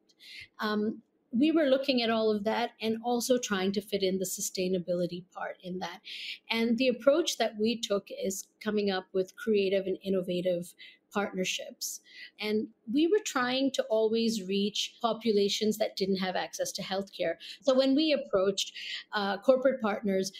Um, 0.60 1.02
we 1.32 1.52
were 1.52 1.66
looking 1.66 2.02
at 2.02 2.10
all 2.10 2.30
of 2.32 2.44
that 2.44 2.72
and 2.82 2.98
also 3.04 3.38
trying 3.38 3.72
to 3.74 3.82
fit 3.82 4.04
in 4.04 4.20
the 4.20 4.26
sustainability 4.26 5.24
part 5.32 5.58
in 5.64 5.80
that. 5.80 6.02
And 6.50 6.78
the 6.78 6.90
approach 6.90 7.38
that 7.38 7.54
we 7.60 7.80
took 7.80 8.08
is 8.10 8.48
coming 8.60 8.92
up 8.92 9.06
with 9.14 9.36
creative 9.36 9.86
and 9.86 9.98
innovative 10.04 10.74
partnerships. 11.14 12.02
And 12.40 12.68
we 12.92 13.08
were 13.08 13.24
trying 13.26 13.72
to 13.72 13.84
always 13.84 14.48
reach 14.48 14.96
populations 15.02 15.78
that 15.78 15.98
didn't 15.98 16.18
have 16.18 16.36
access 16.36 16.72
to 16.74 16.82
healthcare. 16.82 17.36
So 17.62 17.76
when 17.76 17.96
we 17.96 18.14
approached 18.14 18.74
uh, 19.14 19.38
corporate 19.38 19.82
partners, 19.82 20.32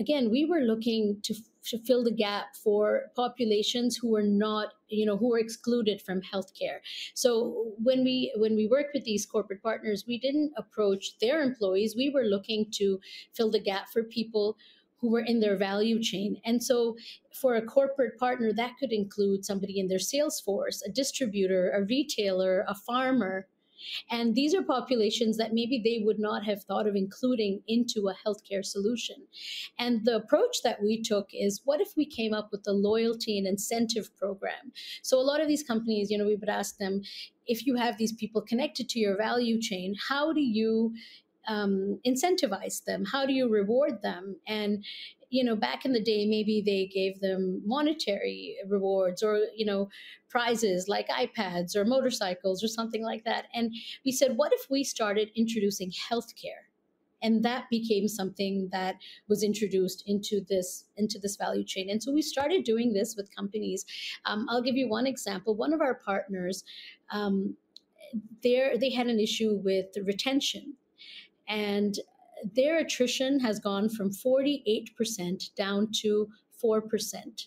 again, 0.00 0.30
we 0.30 0.44
were 0.46 0.60
looking 0.60 1.20
to, 1.22 1.34
to 1.66 1.78
fill 1.78 2.02
the 2.02 2.10
gap 2.10 2.56
for 2.56 3.12
populations 3.14 3.96
who 3.96 4.10
were 4.10 4.22
not, 4.22 4.68
you 4.88 5.04
know, 5.04 5.16
who 5.16 5.28
were 5.28 5.38
excluded 5.38 6.00
from 6.00 6.22
healthcare. 6.22 6.78
So 7.14 7.74
when 7.76 8.02
we 8.02 8.32
when 8.36 8.56
we 8.56 8.66
work 8.66 8.86
with 8.94 9.04
these 9.04 9.26
corporate 9.26 9.62
partners, 9.62 10.04
we 10.08 10.18
didn't 10.18 10.52
approach 10.56 11.18
their 11.20 11.42
employees. 11.42 11.94
We 11.96 12.10
were 12.10 12.24
looking 12.24 12.66
to 12.72 12.98
fill 13.34 13.50
the 13.50 13.60
gap 13.60 13.90
for 13.92 14.02
people 14.02 14.56
who 15.00 15.10
were 15.10 15.20
in 15.20 15.40
their 15.40 15.56
value 15.56 16.02
chain. 16.02 16.40
And 16.44 16.62
so 16.62 16.96
for 17.32 17.54
a 17.54 17.62
corporate 17.62 18.18
partner, 18.18 18.52
that 18.52 18.76
could 18.78 18.92
include 18.92 19.44
somebody 19.44 19.78
in 19.78 19.88
their 19.88 19.98
sales 19.98 20.40
force, 20.40 20.82
a 20.82 20.90
distributor, 20.90 21.70
a 21.70 21.84
retailer, 21.84 22.64
a 22.68 22.74
farmer, 22.74 23.46
and 24.10 24.34
these 24.34 24.54
are 24.54 24.62
populations 24.62 25.36
that 25.36 25.52
maybe 25.52 25.80
they 25.82 26.02
would 26.04 26.18
not 26.18 26.44
have 26.44 26.62
thought 26.64 26.86
of 26.86 26.96
including 26.96 27.62
into 27.66 28.08
a 28.08 28.14
healthcare 28.26 28.64
solution. 28.64 29.16
And 29.78 30.04
the 30.04 30.16
approach 30.16 30.62
that 30.62 30.82
we 30.82 31.02
took 31.02 31.28
is 31.32 31.60
what 31.64 31.80
if 31.80 31.96
we 31.96 32.06
came 32.06 32.34
up 32.34 32.50
with 32.52 32.64
a 32.66 32.72
loyalty 32.72 33.38
and 33.38 33.46
incentive 33.46 34.14
program? 34.16 34.72
So 35.02 35.18
a 35.18 35.22
lot 35.22 35.40
of 35.40 35.48
these 35.48 35.62
companies, 35.62 36.10
you 36.10 36.18
know, 36.18 36.26
we 36.26 36.36
would 36.36 36.48
ask 36.48 36.78
them, 36.78 37.02
if 37.46 37.66
you 37.66 37.76
have 37.76 37.98
these 37.98 38.12
people 38.12 38.40
connected 38.40 38.88
to 38.90 38.98
your 38.98 39.16
value 39.16 39.60
chain, 39.60 39.94
how 40.08 40.32
do 40.32 40.40
you 40.40 40.94
um, 41.48 41.98
incentivize 42.06 42.84
them? 42.84 43.04
How 43.04 43.26
do 43.26 43.32
you 43.32 43.48
reward 43.48 44.02
them? 44.02 44.36
And 44.46 44.84
you 45.30 45.44
know, 45.44 45.56
back 45.56 45.84
in 45.84 45.92
the 45.92 46.02
day, 46.02 46.26
maybe 46.26 46.62
they 46.64 46.86
gave 46.86 47.20
them 47.20 47.62
monetary 47.64 48.56
rewards 48.68 49.22
or, 49.22 49.40
you 49.56 49.64
know, 49.64 49.88
prizes 50.28 50.88
like 50.88 51.08
iPads 51.08 51.76
or 51.76 51.84
motorcycles 51.84 52.62
or 52.62 52.68
something 52.68 53.02
like 53.02 53.24
that. 53.24 53.46
And 53.54 53.72
we 54.04 54.12
said, 54.12 54.36
what 54.36 54.52
if 54.52 54.68
we 54.68 54.84
started 54.84 55.30
introducing 55.34 55.90
healthcare? 55.90 56.66
and 57.22 57.42
that 57.44 57.68
became 57.70 58.08
something 58.08 58.68
that 58.72 58.96
was 59.28 59.42
introduced 59.42 60.02
into 60.06 60.40
this 60.48 60.86
into 60.96 61.18
this 61.18 61.36
value 61.36 61.64
chain 61.64 61.90
and 61.90 62.02
so 62.02 62.12
we 62.12 62.22
started 62.22 62.64
doing 62.64 62.92
this 62.92 63.14
with 63.16 63.34
companies 63.34 63.84
um, 64.24 64.46
i'll 64.48 64.62
give 64.62 64.76
you 64.76 64.88
one 64.88 65.06
example 65.06 65.54
one 65.54 65.72
of 65.72 65.80
our 65.80 65.94
partners 65.94 66.64
um, 67.10 67.56
there 68.42 68.78
they 68.78 68.90
had 68.90 69.06
an 69.06 69.20
issue 69.20 69.60
with 69.62 69.86
retention 70.04 70.74
and 71.48 71.98
their 72.54 72.78
attrition 72.78 73.40
has 73.40 73.58
gone 73.58 73.88
from 73.88 74.10
48% 74.10 75.54
down 75.54 75.88
to 76.00 76.28
4%. 76.62 77.46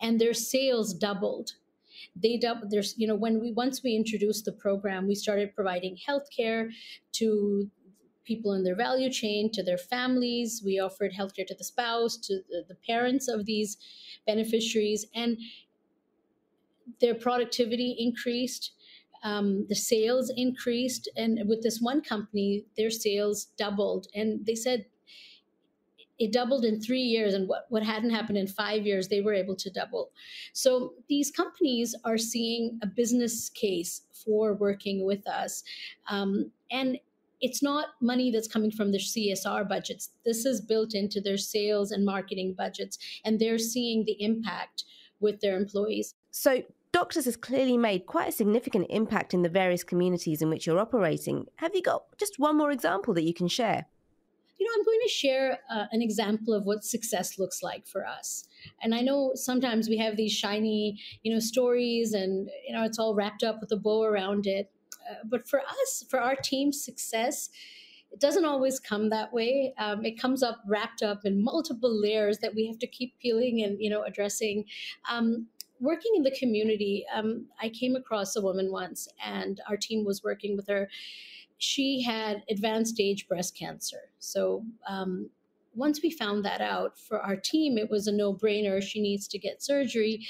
And 0.00 0.20
their 0.20 0.34
sales 0.34 0.94
doubled. 0.94 1.52
They 2.14 2.36
doubled 2.36 2.70
there's 2.70 2.94
you 2.96 3.06
know 3.06 3.14
when 3.14 3.40
we 3.40 3.52
once 3.52 3.82
we 3.82 3.94
introduced 3.94 4.44
the 4.44 4.52
program, 4.52 5.06
we 5.06 5.14
started 5.14 5.54
providing 5.54 5.96
healthcare 6.08 6.70
to 7.12 7.70
people 8.24 8.54
in 8.54 8.64
their 8.64 8.74
value 8.74 9.10
chain, 9.10 9.50
to 9.52 9.62
their 9.62 9.78
families. 9.78 10.62
We 10.64 10.80
offered 10.80 11.12
healthcare 11.12 11.46
to 11.46 11.54
the 11.54 11.64
spouse, 11.64 12.16
to 12.18 12.40
the, 12.50 12.64
the 12.68 12.76
parents 12.86 13.28
of 13.28 13.46
these 13.46 13.76
beneficiaries, 14.26 15.06
and 15.14 15.38
their 17.00 17.14
productivity 17.14 17.96
increased 17.98 18.72
um, 19.26 19.66
the 19.68 19.74
sales 19.74 20.32
increased. 20.36 21.08
And 21.16 21.40
with 21.48 21.60
this 21.62 21.80
one 21.80 22.00
company, 22.00 22.64
their 22.76 22.90
sales 22.90 23.46
doubled. 23.58 24.06
And 24.14 24.46
they 24.46 24.54
said 24.54 24.86
it 26.20 26.32
doubled 26.32 26.64
in 26.64 26.80
three 26.80 27.02
years. 27.02 27.34
And 27.34 27.48
what, 27.48 27.66
what 27.68 27.82
hadn't 27.82 28.10
happened 28.10 28.38
in 28.38 28.46
five 28.46 28.86
years, 28.86 29.08
they 29.08 29.20
were 29.20 29.34
able 29.34 29.56
to 29.56 29.70
double. 29.70 30.12
So 30.52 30.94
these 31.08 31.32
companies 31.32 31.92
are 32.04 32.16
seeing 32.16 32.78
a 32.82 32.86
business 32.86 33.48
case 33.48 34.02
for 34.12 34.54
working 34.54 35.04
with 35.04 35.26
us. 35.26 35.64
Um, 36.08 36.52
and 36.70 36.98
it's 37.40 37.64
not 37.64 37.88
money 38.00 38.30
that's 38.30 38.48
coming 38.48 38.70
from 38.70 38.92
their 38.92 39.00
CSR 39.00 39.68
budgets. 39.68 40.10
This 40.24 40.46
is 40.46 40.60
built 40.60 40.94
into 40.94 41.20
their 41.20 41.36
sales 41.36 41.90
and 41.90 42.04
marketing 42.04 42.54
budgets, 42.56 42.96
and 43.24 43.38
they're 43.38 43.58
seeing 43.58 44.04
the 44.04 44.16
impact 44.22 44.84
with 45.20 45.40
their 45.40 45.56
employees. 45.56 46.14
So, 46.30 46.62
DoctHERS 46.96 47.26
has 47.26 47.36
clearly 47.36 47.76
made 47.76 48.06
quite 48.06 48.30
a 48.30 48.32
significant 48.32 48.86
impact 48.88 49.34
in 49.34 49.42
the 49.42 49.50
various 49.50 49.84
communities 49.84 50.40
in 50.40 50.48
which 50.48 50.66
you're 50.66 50.78
operating. 50.78 51.44
Have 51.56 51.74
you 51.74 51.82
got 51.82 52.04
just 52.16 52.38
one 52.38 52.56
more 52.56 52.70
example 52.70 53.12
that 53.12 53.24
you 53.24 53.34
can 53.34 53.48
share? 53.48 53.84
You 54.58 54.64
know, 54.64 54.72
I'm 54.74 54.82
going 54.82 55.00
to 55.02 55.12
share 55.12 55.58
uh, 55.70 55.84
an 55.92 56.00
example 56.00 56.54
of 56.54 56.64
what 56.64 56.84
success 56.84 57.38
looks 57.38 57.62
like 57.62 57.86
for 57.86 58.06
us. 58.06 58.48
And 58.80 58.94
I 58.94 59.02
know 59.02 59.32
sometimes 59.34 59.90
we 59.90 59.98
have 59.98 60.16
these 60.16 60.32
shiny, 60.32 60.98
you 61.22 61.34
know, 61.34 61.38
stories 61.38 62.14
and, 62.14 62.48
you 62.66 62.74
know, 62.74 62.84
it's 62.84 62.98
all 62.98 63.14
wrapped 63.14 63.42
up 63.44 63.60
with 63.60 63.70
a 63.72 63.76
bow 63.76 64.04
around 64.04 64.46
it. 64.46 64.70
Uh, 65.06 65.16
but 65.26 65.46
for 65.46 65.60
us, 65.60 66.02
for 66.08 66.18
our 66.18 66.34
team's 66.34 66.82
success, 66.82 67.50
it 68.10 68.20
doesn't 68.20 68.46
always 68.46 68.80
come 68.80 69.10
that 69.10 69.34
way. 69.34 69.74
Um, 69.76 70.02
it 70.06 70.18
comes 70.18 70.42
up 70.42 70.62
wrapped 70.66 71.02
up 71.02 71.26
in 71.26 71.44
multiple 71.44 71.94
layers 71.94 72.38
that 72.38 72.54
we 72.54 72.66
have 72.68 72.78
to 72.78 72.86
keep 72.86 73.18
peeling 73.18 73.62
and 73.62 73.76
you 73.78 73.90
know 73.90 74.04
addressing. 74.04 74.64
Um, 75.10 75.48
working 75.80 76.12
in 76.16 76.22
the 76.22 76.36
community, 76.38 77.04
um, 77.14 77.46
I 77.60 77.68
came 77.68 77.96
across 77.96 78.36
a 78.36 78.40
woman 78.40 78.70
once, 78.70 79.08
and 79.24 79.60
our 79.68 79.76
team 79.76 80.04
was 80.04 80.22
working 80.22 80.56
with 80.56 80.68
her. 80.68 80.88
She 81.58 82.02
had 82.02 82.42
advanced 82.50 82.94
stage 82.94 83.28
breast 83.28 83.56
cancer. 83.56 84.10
So 84.18 84.64
um, 84.88 85.30
once 85.74 86.02
we 86.02 86.10
found 86.10 86.44
that 86.44 86.60
out 86.60 86.98
for 86.98 87.20
our 87.20 87.36
team, 87.36 87.78
it 87.78 87.90
was 87.90 88.06
a 88.06 88.12
no 88.12 88.34
brainer. 88.34 88.82
She 88.82 89.00
needs 89.00 89.28
to 89.28 89.38
get 89.38 89.62
surgery, 89.62 90.26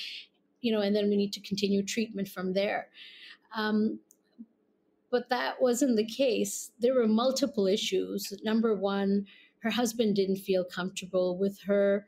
you 0.60 0.72
know, 0.72 0.80
and 0.80 0.94
then 0.94 1.08
we 1.08 1.16
need 1.16 1.32
to 1.34 1.40
continue 1.40 1.82
treatment 1.82 2.28
from 2.28 2.52
there. 2.52 2.88
Um, 3.56 4.00
but 5.10 5.28
that 5.30 5.62
wasn't 5.62 5.96
the 5.96 6.04
case. 6.04 6.72
There 6.80 6.94
were 6.94 7.06
multiple 7.06 7.66
issues. 7.66 8.32
Number 8.42 8.74
one, 8.74 9.26
her 9.60 9.70
husband 9.70 10.16
didn't 10.16 10.36
feel 10.36 10.64
comfortable 10.64 11.38
with 11.38 11.60
her 11.62 12.06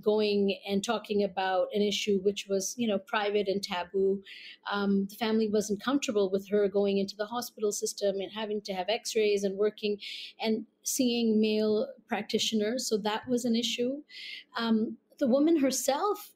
going 0.00 0.58
and 0.68 0.84
talking 0.84 1.24
about 1.24 1.68
an 1.74 1.82
issue 1.82 2.20
which 2.22 2.46
was 2.48 2.74
you 2.76 2.86
know 2.86 2.98
private 2.98 3.48
and 3.48 3.62
taboo. 3.62 4.22
Um, 4.70 5.06
the 5.08 5.16
family 5.16 5.48
wasn't 5.48 5.82
comfortable 5.82 6.30
with 6.30 6.48
her 6.48 6.68
going 6.68 6.98
into 6.98 7.16
the 7.16 7.26
hospital 7.26 7.72
system 7.72 8.16
and 8.20 8.30
having 8.32 8.60
to 8.62 8.72
have 8.72 8.88
x-rays 8.88 9.44
and 9.44 9.56
working 9.56 9.98
and 10.40 10.66
seeing 10.82 11.40
male 11.40 11.88
practitioners 12.08 12.88
so 12.88 12.96
that 12.98 13.26
was 13.28 13.44
an 13.44 13.56
issue. 13.56 14.02
Um, 14.56 14.96
the 15.18 15.26
woman 15.26 15.58
herself 15.58 16.32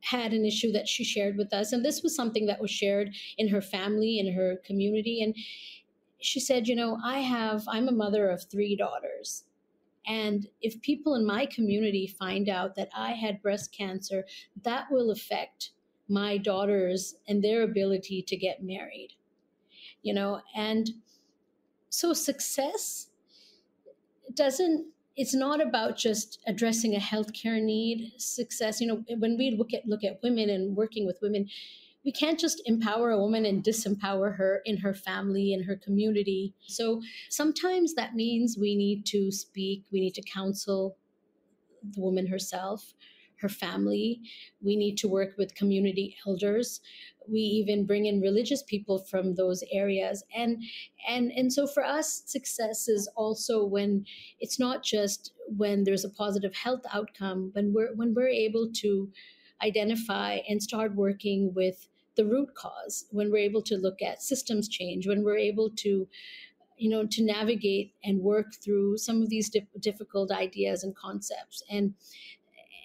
had 0.00 0.32
an 0.32 0.44
issue 0.44 0.72
that 0.72 0.88
she 0.88 1.04
shared 1.04 1.36
with 1.36 1.52
us 1.52 1.72
and 1.72 1.84
this 1.84 2.02
was 2.02 2.14
something 2.14 2.46
that 2.46 2.60
was 2.60 2.70
shared 2.70 3.14
in 3.36 3.48
her 3.48 3.60
family 3.60 4.18
in 4.18 4.32
her 4.32 4.56
community 4.64 5.22
and 5.22 5.34
she 6.20 6.38
said 6.38 6.68
you 6.68 6.74
know 6.76 6.98
i 7.04 7.18
have 7.18 7.64
i'm 7.68 7.88
a 7.88 7.92
mother 7.92 8.28
of 8.28 8.44
three 8.44 8.76
daughters 8.76 9.44
and 10.08 10.46
if 10.62 10.80
people 10.80 11.14
in 11.14 11.26
my 11.26 11.44
community 11.44 12.06
find 12.06 12.48
out 12.48 12.74
that 12.76 12.88
I 12.96 13.12
had 13.12 13.42
breast 13.42 13.72
cancer, 13.76 14.24
that 14.64 14.86
will 14.90 15.10
affect 15.10 15.72
my 16.08 16.38
daughters 16.38 17.16
and 17.28 17.44
their 17.44 17.62
ability 17.62 18.22
to 18.22 18.36
get 18.36 18.62
married. 18.62 19.10
You 20.02 20.14
know, 20.14 20.40
and 20.54 20.88
so 21.90 22.14
success 22.14 23.10
doesn't 24.34 24.86
it's 25.16 25.34
not 25.34 25.60
about 25.60 25.96
just 25.96 26.38
addressing 26.46 26.94
a 26.94 27.00
healthcare 27.00 27.60
need 27.60 28.12
success 28.18 28.80
you 28.80 28.86
know 28.86 29.02
when 29.18 29.36
we 29.36 29.50
look 29.50 29.72
at 29.72 29.84
look 29.86 30.04
at 30.04 30.22
women 30.22 30.50
and 30.50 30.76
working 30.76 31.06
with 31.06 31.18
women 31.22 31.48
we 32.08 32.12
can't 32.12 32.40
just 32.40 32.62
empower 32.64 33.10
a 33.10 33.18
woman 33.18 33.44
and 33.44 33.62
disempower 33.62 34.34
her 34.34 34.62
in 34.64 34.78
her 34.78 34.94
family 34.94 35.52
and 35.52 35.66
her 35.66 35.76
community. 35.76 36.54
So 36.66 37.02
sometimes 37.28 37.92
that 37.96 38.14
means 38.14 38.56
we 38.58 38.74
need 38.76 39.04
to 39.08 39.30
speak, 39.30 39.84
we 39.92 40.00
need 40.00 40.14
to 40.14 40.22
counsel 40.22 40.96
the 41.82 42.00
woman 42.00 42.26
herself, 42.26 42.94
her 43.42 43.50
family. 43.50 44.22
We 44.62 44.74
need 44.74 44.96
to 45.00 45.06
work 45.06 45.36
with 45.36 45.54
community 45.54 46.16
elders. 46.26 46.80
We 47.30 47.40
even 47.40 47.84
bring 47.84 48.06
in 48.06 48.22
religious 48.22 48.62
people 48.62 49.00
from 49.00 49.34
those 49.34 49.62
areas. 49.70 50.24
And 50.34 50.62
and 51.06 51.30
and 51.30 51.52
so 51.52 51.66
for 51.66 51.84
us, 51.84 52.22
success 52.24 52.88
is 52.88 53.06
also 53.16 53.66
when 53.66 54.06
it's 54.40 54.58
not 54.58 54.82
just 54.82 55.34
when 55.58 55.84
there's 55.84 56.06
a 56.06 56.10
positive 56.10 56.54
health 56.54 56.86
outcome, 56.90 57.50
when 57.52 57.74
we're 57.74 57.94
when 57.96 58.14
we're 58.14 58.28
able 58.28 58.70
to 58.76 59.10
identify 59.62 60.38
and 60.48 60.62
start 60.62 60.94
working 60.94 61.52
with 61.54 61.86
the 62.18 62.26
root 62.26 62.54
cause 62.54 63.06
when 63.10 63.30
we're 63.30 63.48
able 63.50 63.62
to 63.62 63.76
look 63.76 64.02
at 64.02 64.22
systems 64.22 64.68
change 64.68 65.06
when 65.06 65.24
we're 65.24 65.44
able 65.52 65.70
to 65.84 66.06
you 66.78 66.88
know 66.88 67.06
to 67.06 67.22
navigate 67.22 67.94
and 68.04 68.20
work 68.20 68.54
through 68.62 68.96
some 68.96 69.20
of 69.22 69.28
these 69.28 69.50
difficult 69.80 70.30
ideas 70.30 70.84
and 70.84 70.94
concepts. 70.96 71.62
And 71.70 71.94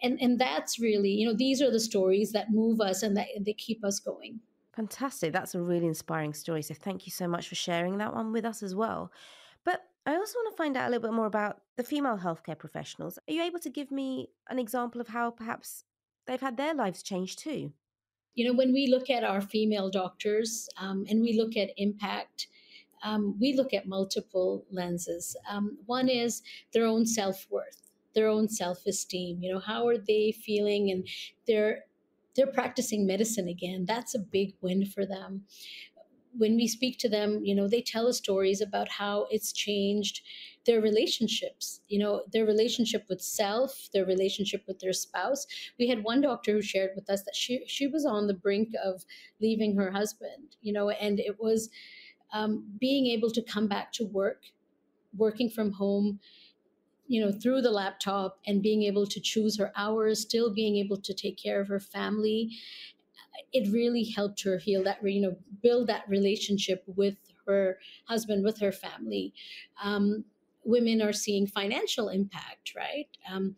and 0.02 0.20
and 0.20 0.40
that's 0.40 0.80
really 0.80 1.12
you 1.12 1.28
know 1.28 1.36
these 1.36 1.62
are 1.62 1.72
the 1.72 1.80
stories 1.80 2.32
that 2.32 2.52
move 2.52 2.82
us 2.82 3.04
and 3.04 3.16
that 3.16 3.28
they 3.42 3.54
keep 3.54 3.84
us 3.86 4.00
going. 4.00 4.40
Fantastic. 4.76 5.32
That's 5.32 5.54
a 5.54 5.62
really 5.62 5.86
inspiring 5.86 6.34
story. 6.34 6.64
So 6.64 6.74
thank 6.74 7.06
you 7.06 7.12
so 7.12 7.28
much 7.28 7.48
for 7.48 7.56
sharing 7.56 8.00
that 8.00 8.14
one 8.14 8.34
with 8.34 8.44
us 8.44 8.64
as 8.64 8.74
well. 8.74 9.12
But 9.64 9.82
I 10.08 10.16
also 10.16 10.40
want 10.40 10.52
to 10.52 10.58
find 10.58 10.76
out 10.76 10.88
a 10.88 10.90
little 10.90 11.08
bit 11.08 11.16
more 11.16 11.28
about 11.28 11.62
the 11.78 11.84
female 11.84 12.18
healthcare 12.18 12.58
professionals. 12.58 13.20
Are 13.28 13.34
you 13.34 13.44
able 13.44 13.60
to 13.60 13.70
give 13.70 13.92
me 13.92 14.30
an 14.50 14.58
example 14.58 15.00
of 15.00 15.10
how 15.10 15.30
perhaps 15.30 15.84
they've 16.26 16.42
had 16.42 16.58
their 16.58 16.74
lives 16.74 17.04
changed 17.04 17.38
too? 17.38 17.72
You 18.36 18.48
know, 18.48 18.54
when 18.54 18.74
we 18.74 18.88
look 18.88 19.10
at 19.10 19.24
our 19.24 19.42
female 19.42 19.90
doctors 19.90 20.70
um, 20.78 21.06
and 21.10 21.22
we 21.22 21.38
look 21.38 21.56
at 21.56 21.72
impact, 21.78 22.48
um, 23.04 23.38
we 23.40 23.54
look 23.54 23.74
at 23.74 23.88
multiple 23.88 24.66
lenses. 24.72 25.36
Um, 25.50 25.78
one 25.86 26.10
is 26.10 26.42
their 26.74 26.86
own 26.86 27.06
self 27.06 27.48
worth, 27.50 27.92
their 28.16 28.28
own 28.28 28.48
self 28.50 28.86
esteem. 28.86 29.42
You 29.42 29.54
know, 29.54 29.60
how 29.60 29.88
are 29.88 29.98
they 29.98 30.32
feeling, 30.32 30.90
and 30.92 31.08
they're 31.48 31.86
they're 32.36 32.48
practicing 32.48 33.06
medicine 33.06 33.48
again. 33.48 33.86
That's 33.86 34.16
a 34.16 34.20
big 34.20 34.56
win 34.62 34.86
for 34.86 35.06
them 35.06 35.44
when 36.38 36.56
we 36.56 36.68
speak 36.68 36.98
to 37.00 37.10
them, 37.10 37.44
you 37.44 37.54
know, 37.56 37.68
they 37.68 37.82
tell 37.82 38.08
us 38.08 38.18
stories 38.18 38.62
about 38.62 38.90
how 38.90 39.28
it's 39.30 39.52
changed 39.54 40.22
their 40.66 40.82
relationships, 40.82 41.82
you 41.88 42.00
know, 42.00 42.24
their 42.32 42.46
relationship 42.46 43.06
with 43.10 43.22
self, 43.22 43.90
their 43.94 44.06
relationship 44.06 44.64
with 44.68 44.80
their 44.80 44.94
spouse. 44.94 45.46
We 45.78 45.88
had 45.88 46.04
one 46.04 46.22
doctor 46.22 46.54
who 46.54 46.62
shared 46.62 46.92
with 46.96 47.10
us 47.10 47.24
that 47.24 47.36
she 47.36 47.64
she 47.68 47.88
was 47.88 48.06
on 48.06 48.28
the 48.28 48.34
brink 48.34 48.70
of 48.84 49.06
leaving 49.42 49.76
her 49.76 49.92
husband, 49.92 50.56
you 50.62 50.74
know, 50.74 50.90
and 50.90 51.20
it 51.20 51.40
was 51.40 51.70
um, 52.34 52.66
being 52.80 53.08
able 53.08 53.32
to 53.32 53.42
come 53.44 53.68
back 53.68 53.92
to 53.94 54.06
work, 54.06 54.46
working 55.16 55.50
from 55.50 55.74
home, 55.74 56.20
you 57.08 57.20
know, 57.24 57.32
through 57.32 57.62
the 57.62 57.72
laptop 57.72 58.40
and 58.48 58.64
being 58.64 58.84
able 58.84 59.06
to 59.06 59.20
choose 59.20 59.58
her 59.58 59.72
hours, 59.76 60.22
still 60.22 60.54
being 60.54 60.78
able 60.78 60.98
to 60.98 61.14
take 61.14 61.38
care 61.38 61.60
of 61.62 61.68
her 61.68 61.80
family 61.80 62.58
it 63.52 63.72
really 63.72 64.04
helped 64.04 64.44
her 64.44 64.58
heal 64.58 64.84
that, 64.84 64.98
you 65.04 65.22
know, 65.22 65.36
build 65.62 65.88
that 65.88 66.08
relationship 66.08 66.84
with 66.88 67.16
her 67.48 67.78
husband, 68.06 68.44
with 68.44 68.60
her 68.60 68.72
family. 68.72 69.34
Um, 69.84 70.26
women 70.66 71.02
are 71.02 71.14
seeing 71.14 71.46
financial 71.46 72.10
impact, 72.10 72.74
right? 72.76 73.08
Um, 73.32 73.56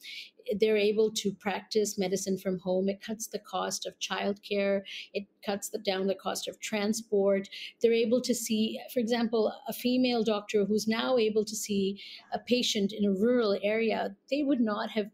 they're 0.59 0.77
able 0.77 1.11
to 1.11 1.31
practice 1.33 1.97
medicine 1.97 2.37
from 2.37 2.59
home. 2.59 2.89
It 2.89 3.01
cuts 3.01 3.27
the 3.27 3.39
cost 3.39 3.85
of 3.85 3.97
childcare. 3.99 4.81
It 5.13 5.25
cuts 5.45 5.69
the, 5.69 5.79
down 5.79 6.07
the 6.07 6.15
cost 6.15 6.47
of 6.47 6.59
transport. 6.59 7.47
They're 7.81 7.93
able 7.93 8.21
to 8.21 8.33
see, 8.33 8.79
for 8.93 8.99
example, 8.99 9.53
a 9.67 9.73
female 9.73 10.23
doctor 10.23 10.65
who's 10.65 10.87
now 10.87 11.17
able 11.17 11.45
to 11.45 11.55
see 11.55 11.99
a 12.33 12.39
patient 12.39 12.91
in 12.91 13.05
a 13.05 13.11
rural 13.11 13.57
area. 13.63 14.15
They 14.29 14.43
would 14.43 14.61
not 14.61 14.91
have 14.91 15.09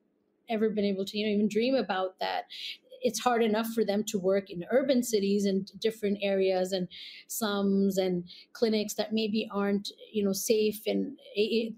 ever 0.49 0.69
been 0.69 0.83
able 0.83 1.05
to 1.05 1.17
you 1.17 1.25
know 1.25 1.33
even 1.33 1.47
dream 1.47 1.75
about 1.75 2.19
that 2.19 2.43
it's 3.01 3.19
hard 3.19 3.43
enough 3.43 3.67
for 3.73 3.83
them 3.83 4.03
to 4.03 4.19
work 4.19 4.49
in 4.49 4.65
urban 4.71 5.03
cities 5.03 5.45
and 5.45 5.69
different 5.79 6.17
areas 6.21 6.71
and 6.71 6.87
slums 7.27 7.97
and 7.97 8.23
clinics 8.53 8.93
that 8.93 9.13
maybe 9.13 9.47
aren't 9.51 9.89
you 10.11 10.23
know 10.23 10.33
safe 10.33 10.81
and 10.85 11.17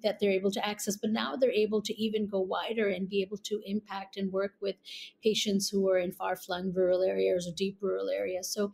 that 0.03 0.19
they're 0.19 0.31
able 0.31 0.51
to 0.51 0.65
access 0.65 0.97
but 0.97 1.11
now 1.11 1.35
they're 1.35 1.51
able 1.51 1.81
to 1.81 1.93
even 2.01 2.27
go 2.27 2.39
wider 2.39 2.89
and 2.89 3.09
be 3.09 3.21
able 3.21 3.37
to 3.37 3.61
impact 3.65 4.17
and 4.17 4.31
work 4.31 4.53
with 4.61 4.75
patients 5.23 5.69
who 5.69 5.89
are 5.89 5.97
in 5.97 6.11
far-flung 6.11 6.73
rural 6.73 7.01
areas 7.01 7.47
or 7.47 7.51
deep 7.55 7.77
rural 7.81 8.09
areas. 8.09 8.51
So 8.51 8.73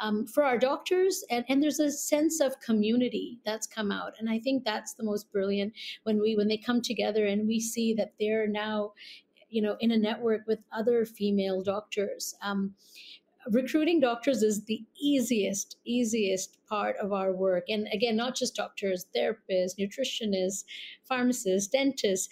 um, 0.00 0.26
for 0.26 0.44
our 0.44 0.58
doctors 0.58 1.24
and, 1.30 1.44
and 1.48 1.62
there's 1.62 1.80
a 1.80 1.90
sense 1.90 2.40
of 2.40 2.58
community 2.60 3.40
that's 3.44 3.66
come 3.66 3.92
out 3.92 4.14
and 4.18 4.28
i 4.28 4.38
think 4.38 4.64
that's 4.64 4.94
the 4.94 5.04
most 5.04 5.30
brilliant 5.30 5.72
when 6.04 6.20
we 6.20 6.34
when 6.34 6.48
they 6.48 6.56
come 6.56 6.80
together 6.80 7.26
and 7.26 7.46
we 7.46 7.60
see 7.60 7.92
that 7.94 8.14
they're 8.18 8.46
now 8.46 8.92
you 9.52 9.62
know 9.62 9.76
in 9.80 9.92
a 9.92 9.98
network 9.98 10.42
with 10.46 10.60
other 10.72 11.04
female 11.04 11.62
doctors. 11.62 12.34
Um, 12.42 12.74
recruiting 13.50 13.98
doctors 14.00 14.42
is 14.42 14.64
the 14.64 14.84
easiest 15.00 15.76
easiest 15.84 16.58
part 16.68 16.96
of 16.96 17.12
our 17.12 17.32
work. 17.32 17.64
And 17.68 17.88
again 17.92 18.16
not 18.16 18.36
just 18.36 18.56
doctors 18.56 19.06
therapists 19.14 19.78
nutritionists 19.78 20.64
pharmacists 21.04 21.70
dentists. 21.70 22.28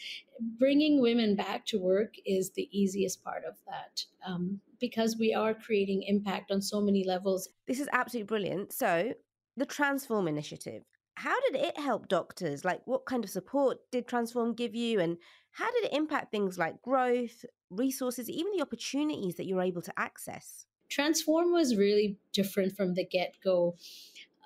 Bringing 0.58 1.02
women 1.02 1.36
back 1.36 1.66
to 1.66 1.78
work 1.78 2.14
is 2.24 2.50
the 2.52 2.68
easiest 2.72 3.22
part 3.22 3.44
of 3.44 3.56
that 3.66 4.04
um, 4.26 4.60
because 4.78 5.18
we 5.18 5.34
are 5.34 5.52
creating 5.52 6.02
impact 6.04 6.50
on 6.50 6.62
so 6.62 6.80
many 6.80 7.04
levels. 7.04 7.50
This 7.66 7.78
is 7.78 7.90
absolutely 7.92 8.26
brilliant. 8.26 8.72
So 8.72 9.12
the 9.58 9.66
transform 9.66 10.26
initiative 10.28 10.84
how 11.14 11.38
did 11.40 11.56
it 11.56 11.78
help 11.78 12.08
DoctHERS 12.08 12.64
like 12.64 12.80
what 12.86 13.04
kind 13.04 13.24
of 13.24 13.30
support 13.30 13.78
did 13.90 14.06
transform 14.06 14.54
give 14.54 14.74
you 14.74 15.00
and 15.00 15.18
how 15.52 15.70
did 15.70 15.84
it 15.84 15.92
impact 15.92 16.30
things 16.30 16.58
like 16.58 16.80
growth, 16.82 17.44
resources, 17.70 18.30
even 18.30 18.52
the 18.56 18.62
opportunities 18.62 19.36
that 19.36 19.46
you're 19.46 19.62
able 19.62 19.82
to 19.82 19.92
access? 19.98 20.66
Transform 20.88 21.52
was 21.52 21.76
really 21.76 22.16
different 22.32 22.76
from 22.76 22.94
the 22.94 23.04
get 23.04 23.34
go. 23.42 23.76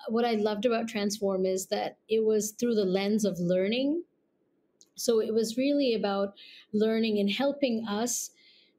What 0.09 0.25
I 0.25 0.33
loved 0.33 0.65
about 0.65 0.87
Transform 0.87 1.45
is 1.45 1.67
that 1.67 1.97
it 2.09 2.23
was 2.23 2.51
through 2.51 2.75
the 2.75 2.85
lens 2.85 3.25
of 3.25 3.39
learning. 3.39 4.03
So 4.95 5.19
it 5.21 5.33
was 5.33 5.57
really 5.57 5.93
about 5.93 6.33
learning 6.73 7.19
and 7.19 7.31
helping 7.31 7.85
us 7.87 8.31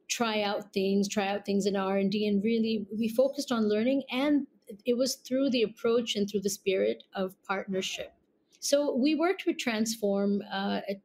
try 0.09 0.43
out 0.43 0.73
things, 0.73 1.09
try 1.09 1.29
out 1.29 1.45
things 1.45 1.67
in 1.67 1.77
R&D 1.77 2.27
and 2.27 2.43
really 2.43 2.87
we 2.97 3.09
focused 3.09 3.51
on 3.51 3.69
learning 3.69 4.05
and 4.11 4.47
it 4.85 4.97
was 4.97 5.17
through 5.17 5.51
the 5.51 5.63
approach 5.63 6.17
and 6.17 6.29
through 6.29 6.41
the 6.41 6.51
spirit 6.51 7.05
of 7.15 7.35
partnership 7.45 8.13
So 8.61 8.95
we 8.97 9.15
worked 9.15 9.47
with 9.47 9.59
Transform 9.59 10.43
uh, 10.53 10.81
at, 10.89 11.01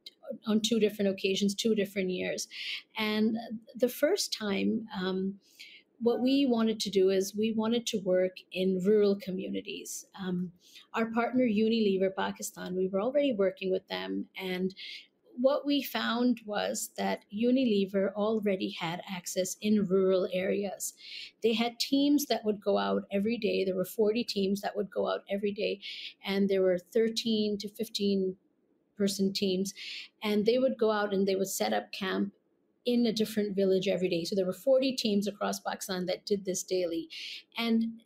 on 0.46 0.60
two 0.60 0.80
different 0.80 1.10
occasions, 1.10 1.54
two 1.54 1.74
different 1.74 2.10
years. 2.10 2.48
And 2.96 3.36
the 3.76 3.88
first 3.88 4.32
time, 4.32 4.86
um, 5.00 5.36
what 6.00 6.20
we 6.20 6.46
wanted 6.46 6.80
to 6.80 6.90
do 6.90 7.10
is 7.10 7.36
we 7.36 7.52
wanted 7.52 7.86
to 7.88 7.98
work 8.00 8.36
in 8.52 8.80
rural 8.84 9.16
communities. 9.16 10.06
Um, 10.20 10.52
our 10.94 11.06
partner 11.12 11.44
Unilever 11.44 12.10
Pakistan, 12.16 12.74
we 12.76 12.88
were 12.88 13.00
already 13.00 13.32
working 13.32 13.70
with 13.70 13.86
them, 13.88 14.26
and 14.36 14.74
what 15.36 15.66
we 15.66 15.82
found 15.82 16.40
was 16.44 16.90
that 16.96 17.24
Unilever 17.32 18.12
already 18.14 18.70
had 18.70 19.02
access 19.08 19.56
in 19.60 19.86
rural 19.86 20.28
areas. 20.32 20.94
They 21.42 21.54
had 21.54 21.80
teams 21.80 22.26
that 22.26 22.44
would 22.44 22.60
go 22.60 22.78
out 22.78 23.04
every 23.10 23.38
day. 23.38 23.64
There 23.64 23.76
were 23.76 23.84
40 23.84 24.24
teams 24.24 24.60
that 24.60 24.76
would 24.76 24.90
go 24.90 25.08
out 25.08 25.24
every 25.28 25.52
day, 25.52 25.80
and 26.24 26.48
there 26.48 26.62
were 26.62 26.78
13 26.78 27.58
to 27.58 27.68
15 27.68 28.36
person 28.96 29.32
teams. 29.32 29.74
And 30.22 30.46
they 30.46 30.58
would 30.58 30.78
go 30.78 30.90
out 30.90 31.12
and 31.12 31.26
they 31.26 31.36
would 31.36 31.48
set 31.48 31.72
up 31.72 31.92
camp 31.92 32.34
in 32.84 33.06
a 33.06 33.12
different 33.12 33.54
village 33.54 33.88
every 33.88 34.08
day. 34.08 34.24
So 34.24 34.34
there 34.34 34.46
were 34.46 34.52
40 34.52 34.94
teams 34.96 35.26
across 35.26 35.60
Pakistan 35.60 36.06
that 36.06 36.26
did 36.26 36.44
this 36.44 36.62
daily. 36.62 37.08
And 37.56 38.02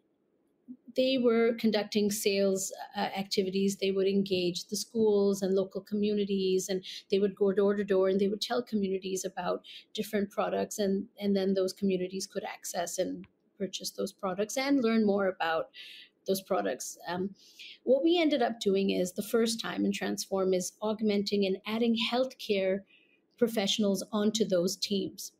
they 0.96 1.18
were 1.18 1.54
conducting 1.54 2.10
sales 2.10 2.72
uh, 2.96 3.00
activities. 3.00 3.76
They 3.76 3.90
would 3.90 4.06
engage 4.06 4.66
the 4.66 4.76
schools 4.76 5.42
and 5.42 5.54
local 5.54 5.80
communities, 5.80 6.68
and 6.68 6.84
they 7.10 7.18
would 7.18 7.36
go 7.36 7.52
door 7.52 7.74
to 7.76 7.84
door 7.84 8.08
and 8.08 8.20
they 8.20 8.28
would 8.28 8.40
tell 8.40 8.62
communities 8.62 9.24
about 9.24 9.64
different 9.94 10.30
products, 10.30 10.78
and 10.78 11.08
and 11.20 11.36
then 11.36 11.54
those 11.54 11.72
communities 11.72 12.26
could 12.26 12.44
access 12.44 12.98
and 12.98 13.26
purchase 13.58 13.90
those 13.90 14.12
products 14.12 14.56
and 14.56 14.82
learn 14.82 15.06
more 15.06 15.28
about 15.28 15.70
those 16.26 16.42
products. 16.42 16.98
Um, 17.06 17.34
what 17.84 18.02
we 18.02 18.20
ended 18.20 18.42
up 18.42 18.60
doing 18.60 18.90
is 18.90 19.12
the 19.12 19.22
first 19.22 19.60
time 19.60 19.84
in 19.84 19.92
Transform 19.92 20.52
is 20.52 20.72
augmenting 20.82 21.46
and 21.46 21.58
adding 21.66 21.96
healthcare 22.12 22.80
professionals 23.38 24.02
onto 24.12 24.44
those 24.44 24.76
teams. 24.76 25.32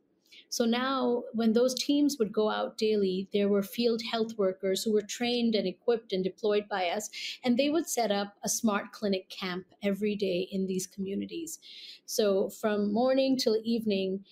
So 0.49 0.65
now, 0.65 1.25
when 1.33 1.53
those 1.53 1.75
teams 1.75 2.19
would 2.19 2.33
go 2.33 2.51
out 2.51 2.79
daily, 2.79 3.29
there 3.33 3.49
were 3.49 3.63
field 3.63 4.03
health 4.11 4.39
workers 4.39 4.83
who 4.83 4.93
were 4.93 5.03
trained 5.03 5.55
and 5.55 5.67
equipped 5.67 6.13
and 6.13 6.23
deployed 6.23 6.69
by 6.69 6.89
us, 6.89 7.11
and 7.45 7.57
they 7.57 7.69
would 7.69 7.89
set 7.89 8.11
up 8.11 8.35
a 8.45 8.49
smart 8.49 8.93
clinic 8.93 9.29
camp 9.29 9.67
every 9.83 10.15
day 10.15 10.49
in 10.51 10.67
these 10.67 10.87
communities. 10.87 11.59
So 12.07 12.49
from 12.49 12.93
morning 12.93 13.37
till 13.37 13.61
evening, 13.65 14.25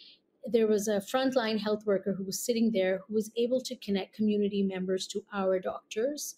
there 0.46 0.66
was 0.66 0.88
a 0.88 1.00
frontline 1.00 1.58
health 1.58 1.86
worker 1.86 2.12
who 2.12 2.24
was 2.24 2.38
sitting 2.38 2.70
there 2.70 3.00
who 3.06 3.14
was 3.14 3.30
able 3.36 3.60
to 3.62 3.76
connect 3.76 4.14
community 4.14 4.62
members 4.62 5.06
to 5.08 5.24
our 5.32 5.58
doctors. 5.58 6.34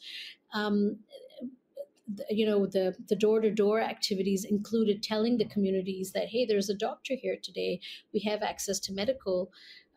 Um, 0.55 0.99
you 2.31 2.47
know 2.47 2.67
the 2.67 2.95
the 3.09 3.17
door 3.17 3.41
to 3.41 3.51
door 3.51 3.81
activities 3.81 4.45
included 4.45 5.03
telling 5.03 5.37
the 5.37 5.45
communities 5.47 6.13
that 6.13 6.29
hey 6.29 6.47
there's 6.47 6.71
a 6.71 6.75
doctor 6.75 7.15
here 7.15 7.37
today. 7.43 7.81
We 8.13 8.21
have 8.21 8.43
access 8.43 8.79
to 8.81 8.93
medical 8.93 9.51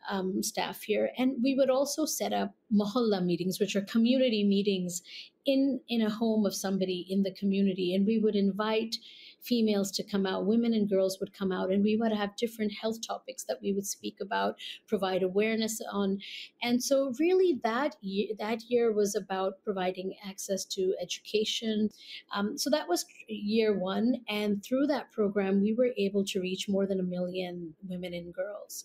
um, 0.08 0.42
staff 0.42 0.82
here. 0.82 1.10
And 1.18 1.36
we 1.42 1.54
would 1.54 1.70
also 1.70 2.06
set 2.06 2.32
up 2.32 2.54
mohalla 2.72 3.24
meetings 3.24 3.60
which 3.60 3.76
are 3.76 3.82
community 3.82 4.44
meetings 4.44 5.02
in 5.46 5.80
in 5.88 6.02
a 6.02 6.10
home 6.10 6.46
of 6.46 6.54
somebody 6.54 7.06
in 7.08 7.22
the 7.22 7.32
community. 7.32 7.94
And 7.94 8.06
we 8.06 8.18
would 8.18 8.36
invite 8.36 8.96
females 9.42 9.90
to 9.92 10.02
come 10.02 10.26
out, 10.26 10.46
women 10.46 10.74
and 10.74 10.88
girls 10.88 11.18
would 11.20 11.32
come 11.32 11.52
out, 11.52 11.70
and 11.70 11.82
we 11.82 11.96
would 11.96 12.12
have 12.12 12.36
different 12.36 12.72
health 12.72 12.98
topics 13.06 13.44
that 13.44 13.60
we 13.62 13.72
would 13.72 13.86
speak 13.86 14.18
about, 14.20 14.56
provide 14.86 15.22
awareness 15.22 15.80
on. 15.90 16.18
And 16.62 16.82
so, 16.82 17.12
really, 17.18 17.60
that 17.62 17.96
year, 18.00 18.28
that 18.38 18.62
year 18.68 18.92
was 18.92 19.14
about 19.14 19.62
providing 19.64 20.14
access 20.26 20.64
to 20.66 20.94
education. 21.00 21.90
Um, 22.34 22.58
so, 22.58 22.70
that 22.70 22.88
was 22.88 23.04
year 23.28 23.78
one. 23.78 24.22
And 24.28 24.64
through 24.64 24.86
that 24.88 25.12
program, 25.12 25.62
we 25.62 25.74
were 25.74 25.90
able 25.96 26.24
to 26.26 26.40
reach 26.40 26.68
more 26.68 26.86
than 26.86 27.00
a 27.00 27.04
million 27.04 27.74
women 27.88 28.14
and 28.14 28.32
girls. 28.32 28.84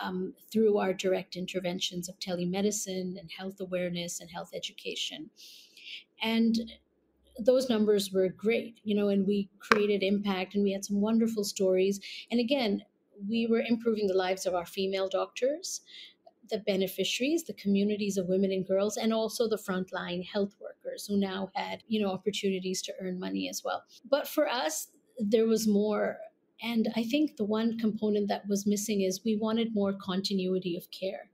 Um, 0.00 0.34
through 0.52 0.78
our 0.78 0.94
direct 0.94 1.34
interventions 1.34 2.08
of 2.08 2.20
telemedicine 2.20 3.18
and 3.18 3.28
health 3.36 3.60
awareness 3.60 4.20
and 4.20 4.30
health 4.30 4.50
education. 4.54 5.30
And 6.22 6.72
those 7.38 7.68
numbers 7.68 8.12
were 8.12 8.28
great, 8.28 8.80
you 8.84 8.94
know, 8.94 9.08
and 9.08 9.26
we 9.26 9.48
created 9.58 10.02
impact 10.02 10.54
and 10.54 10.64
we 10.64 10.72
had 10.72 10.84
some 10.84 11.00
wonderful 11.00 11.44
stories. 11.44 12.00
And 12.30 12.40
again, 12.40 12.82
we 13.28 13.46
were 13.46 13.62
improving 13.66 14.06
the 14.06 14.14
lives 14.14 14.46
of 14.46 14.54
our 14.54 14.66
female 14.66 15.08
doctors, 15.08 15.80
the 16.50 16.58
beneficiaries, 16.58 17.44
the 17.44 17.52
communities 17.52 18.16
of 18.16 18.28
women 18.28 18.52
and 18.52 18.66
girls, 18.66 18.96
and 18.96 19.12
also 19.12 19.48
the 19.48 19.56
frontline 19.56 20.24
health 20.24 20.54
workers 20.60 21.06
who 21.06 21.16
now 21.18 21.50
had, 21.54 21.82
you 21.88 22.00
know, 22.00 22.10
opportunities 22.10 22.82
to 22.82 22.94
earn 23.00 23.18
money 23.18 23.48
as 23.48 23.62
well. 23.64 23.84
But 24.08 24.26
for 24.26 24.48
us, 24.48 24.88
there 25.18 25.46
was 25.46 25.66
more. 25.66 26.18
And 26.62 26.88
I 26.96 27.02
think 27.04 27.36
the 27.36 27.44
one 27.44 27.78
component 27.78 28.28
that 28.28 28.48
was 28.48 28.66
missing 28.66 29.02
is 29.02 29.24
we 29.24 29.36
wanted 29.36 29.74
more 29.74 29.92
continuity 29.92 30.76
of 30.76 30.90
care. 30.90 31.30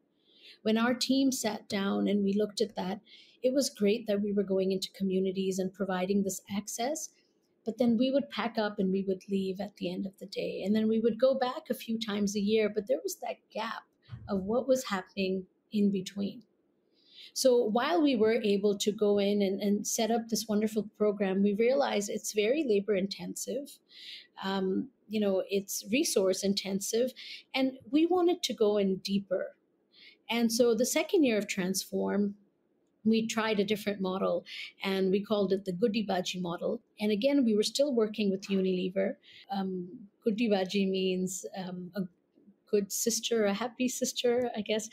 When 0.63 0.77
our 0.79 0.95
team 0.95 1.31
sat 1.31 1.69
down 1.69 2.09
and 2.09 2.25
we 2.25 2.33
looked 2.33 2.61
at 2.61 2.75
that, 2.77 3.01
it 3.45 3.55
was 3.55 3.71
great 3.71 4.07
that 4.09 4.21
we 4.21 4.33
were 4.33 4.43
going 4.43 4.73
into 4.73 4.91
communities 4.93 5.61
and 5.61 5.73
providing 5.73 6.23
this 6.23 6.41
access 6.57 7.11
but 7.65 7.79
then 7.79 7.97
we 7.97 8.11
would 8.11 8.31
pack 8.31 8.59
up 8.59 8.79
and 8.79 8.93
we 8.93 9.05
would 9.09 9.23
leave 9.29 9.61
at 9.61 9.77
the 9.77 9.91
end 9.91 10.07
of 10.07 10.13
the 10.19 10.27
day. 10.27 10.63
And 10.65 10.75
then 10.75 10.89
we 10.89 11.01
would 11.01 11.19
go 11.19 11.35
back 11.35 11.71
a 11.71 11.75
few 11.75 11.99
times 11.99 12.37
a 12.37 12.41
year 12.41 12.69
but 12.69 12.87
there 12.87 13.01
was 13.03 13.17
that 13.17 13.37
gap 13.53 13.85
of 14.29 14.43
what 14.43 14.69
was 14.69 14.85
happening 14.85 15.47
in 15.73 15.91
between. 15.91 16.43
So 17.33 17.57
while 17.65 18.01
we 18.01 18.15
were 18.15 18.41
able 18.45 18.79
to 18.79 18.93
go 18.93 19.19
in 19.19 19.43
and, 19.43 19.61
and 19.61 19.87
set 19.87 20.11
up 20.11 20.29
this 20.29 20.47
wonderful 20.49 20.89
program 20.97 21.43
we 21.43 21.55
realized 21.55 22.11
it's 22.11 22.33
very 22.33 22.65
labor 22.69 22.95
intensive. 22.95 23.79
Um, 24.43 24.89
you 25.09 25.21
know 25.21 25.43
it's 25.51 25.85
resource 25.91 26.43
intensive 26.45 27.13
and 27.55 27.73
we 27.91 28.07
wanted 28.07 28.43
to 28.45 28.55
go 28.55 28.77
in 28.77 28.97
deeper. 28.97 29.57
And 30.31 30.53
so 30.53 30.75
the 30.75 30.87
second 30.87 31.25
year 31.25 31.37
of 31.39 31.49
transform 31.49 32.37
we 33.05 33.27
tried 33.27 33.61
a 33.61 33.65
different 33.65 34.01
model 34.01 34.45
and 34.83 35.11
we 35.11 35.25
called 35.25 35.53
it 35.53 35.65
the 35.65 35.73
Guddi 35.73 36.07
Baji 36.07 36.41
model. 36.41 36.81
And 37.01 37.13
again, 37.13 37.45
we 37.45 37.55
were 37.55 37.63
still 37.63 37.95
working 37.95 38.31
with 38.31 38.49
Unilever. 38.49 39.17
Um, 39.51 39.89
Guddi 40.27 40.51
Baji 40.51 40.87
means 40.87 41.45
um, 41.57 41.91
a 41.97 42.03
good 42.75 42.93
sister, 42.93 43.37
a 43.45 43.55
happy 43.55 43.89
sister, 43.89 44.51
I 44.59 44.63
guess. 44.71 44.89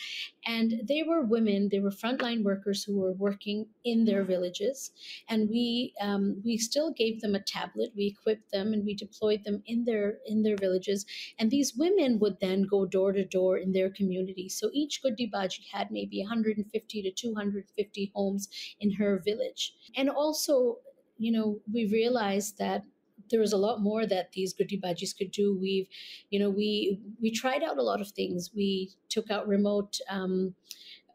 And 0.46 0.70
they 0.88 1.02
were 1.10 1.22
women, 1.36 1.70
they 1.72 1.80
were 1.86 2.00
frontline 2.02 2.44
workers 2.44 2.84
who 2.84 2.96
were 3.02 3.14
working 3.28 3.60
in 3.92 4.06
their 4.06 4.24
villages. 4.34 4.92
And 5.30 5.50
we 5.50 5.94
um, 6.08 6.42
we 6.46 6.58
still 6.58 6.92
gave 7.02 7.22
them 7.22 7.36
a 7.36 7.48
tablet, 7.58 7.90
we 7.96 8.06
equipped 8.14 8.52
them, 8.52 8.74
and 8.74 8.86
we 8.86 8.94
deployed 9.06 9.42
them 9.46 9.58
in 9.66 9.86
their 9.86 10.08
in 10.26 10.44
their 10.44 10.58
villages. 10.66 11.06
And 11.40 11.50
these 11.50 11.74
women 11.84 12.20
would 12.20 12.38
then 12.40 12.64
go 12.76 12.86
door 12.86 13.12
to 13.14 13.26
door 13.38 13.58
in 13.58 13.72
their 13.72 13.90
community. 14.00 14.48
So 14.50 14.70
each 14.82 15.02
Guddi 15.04 15.30
Baji 15.32 15.64
had 15.72 15.92
maybe 15.92 16.22
150 16.22 17.02
to 17.04 17.12
250 17.12 18.12
homes 18.16 18.48
in 18.80 18.92
her 18.94 19.22
village. 19.26 19.74
And 19.96 20.10
also, 20.10 20.78
you 21.18 21.32
know, 21.32 21.60
we 21.72 21.86
realized 21.86 22.58
that 22.58 22.84
there 23.32 23.40
was 23.40 23.54
a 23.54 23.58
lot 23.58 23.82
more 23.82 24.06
that 24.06 24.34
these 24.34 24.54
Guddi 24.54 24.82
Bajis 24.82 25.18
could 25.18 25.32
do. 25.32 25.58
We've, 25.60 25.88
you 26.30 26.40
know, 26.40 26.50
we 26.50 27.00
we 27.22 27.32
tried 27.32 27.64
out 27.64 27.78
a 27.78 27.84
lot 27.84 28.02
of 28.02 28.10
things. 28.10 28.52
We 28.54 28.92
took 29.10 29.32
out 29.32 29.48
remote 29.48 29.98
um, 30.10 30.56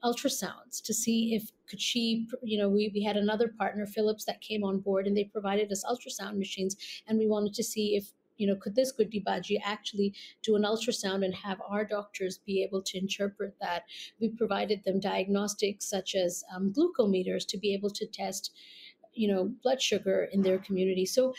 ultrasounds 0.04 0.82
to 0.82 0.94
see 0.94 1.34
if 1.34 1.50
could 1.68 1.80
she 1.80 2.28
you 2.42 2.58
know 2.58 2.68
we, 2.68 2.90
we 2.94 3.02
had 3.02 3.16
another 3.16 3.48
partner 3.48 3.86
philips 3.86 4.24
that 4.24 4.40
came 4.40 4.62
on 4.62 4.78
board 4.78 5.06
and 5.06 5.16
they 5.16 5.24
provided 5.24 5.70
us 5.72 5.84
ultrasound 5.84 6.36
machines 6.36 6.76
and 7.08 7.18
we 7.18 7.26
wanted 7.26 7.54
to 7.54 7.64
see 7.64 7.96
if 7.96 8.12
you 8.36 8.46
know 8.46 8.56
could 8.56 8.74
this 8.74 8.92
Guddi 8.92 9.24
Baji 9.24 9.60
actually 9.64 10.14
do 10.42 10.54
an 10.54 10.62
ultrasound 10.62 11.24
and 11.24 11.34
have 11.34 11.60
our 11.68 11.84
doctors 11.84 12.38
be 12.38 12.62
able 12.62 12.82
to 12.82 12.98
interpret 12.98 13.54
that 13.60 13.84
we 14.20 14.28
provided 14.28 14.84
them 14.84 15.00
diagnostics 15.00 15.88
such 15.88 16.14
as 16.14 16.44
um, 16.54 16.72
glucometers 16.72 17.46
to 17.48 17.58
be 17.58 17.72
able 17.74 17.90
to 17.90 18.06
test 18.06 18.52
you 19.14 19.28
know 19.32 19.50
blood 19.62 19.80
sugar 19.80 20.28
in 20.32 20.42
their 20.42 20.58
community 20.58 21.06
so 21.06 21.34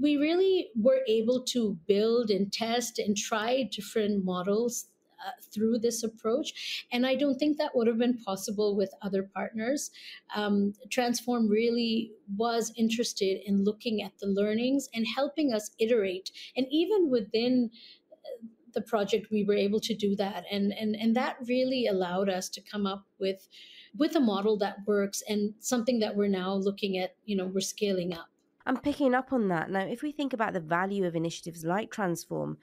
we 0.00 0.16
really 0.16 0.70
were 0.76 1.00
able 1.08 1.42
to 1.42 1.76
build 1.86 2.30
and 2.30 2.52
test 2.52 2.98
and 2.98 3.16
try 3.16 3.68
different 3.70 4.24
models 4.24 4.86
uh, 5.26 5.32
through 5.52 5.78
this 5.78 6.04
approach. 6.04 6.86
And 6.92 7.04
I 7.04 7.16
don't 7.16 7.38
think 7.38 7.58
that 7.58 7.74
would 7.74 7.88
have 7.88 7.98
been 7.98 8.18
possible 8.18 8.76
with 8.76 8.94
other 9.02 9.24
partners. 9.34 9.90
Um, 10.34 10.74
Transform 10.90 11.48
really 11.48 12.12
was 12.36 12.72
interested 12.76 13.40
in 13.44 13.64
looking 13.64 14.00
at 14.02 14.12
the 14.20 14.28
learnings 14.28 14.88
and 14.94 15.06
helping 15.16 15.52
us 15.52 15.70
iterate. 15.80 16.30
And 16.56 16.66
even 16.70 17.10
within 17.10 17.70
uh, 18.12 18.46
the 18.74 18.82
project, 18.82 19.32
we 19.32 19.42
were 19.42 19.56
able 19.56 19.80
to 19.80 19.94
do 19.94 20.14
that. 20.16 20.44
And, 20.52 20.72
and, 20.72 20.94
and 20.94 21.16
that 21.16 21.36
really 21.48 21.88
allowed 21.88 22.28
us 22.28 22.48
to 22.50 22.60
come 22.60 22.86
up 22.86 23.04
with, 23.18 23.48
with 23.96 24.14
a 24.14 24.20
model 24.20 24.56
that 24.58 24.76
works 24.86 25.22
and 25.28 25.54
something 25.58 25.98
that 25.98 26.14
we're 26.14 26.28
now 26.28 26.54
looking 26.54 26.96
at, 26.98 27.16
you 27.24 27.36
know, 27.36 27.46
we're 27.46 27.60
scaling 27.60 28.14
up. 28.14 28.28
I'm 28.68 28.76
picking 28.76 29.14
up 29.14 29.32
on 29.32 29.48
that. 29.48 29.70
Now, 29.70 29.80
if 29.80 30.02
we 30.02 30.12
think 30.12 30.34
about 30.34 30.52
the 30.52 30.60
value 30.60 31.06
of 31.06 31.16
initiatives 31.16 31.64
like 31.64 31.90
Transform, 31.90 32.58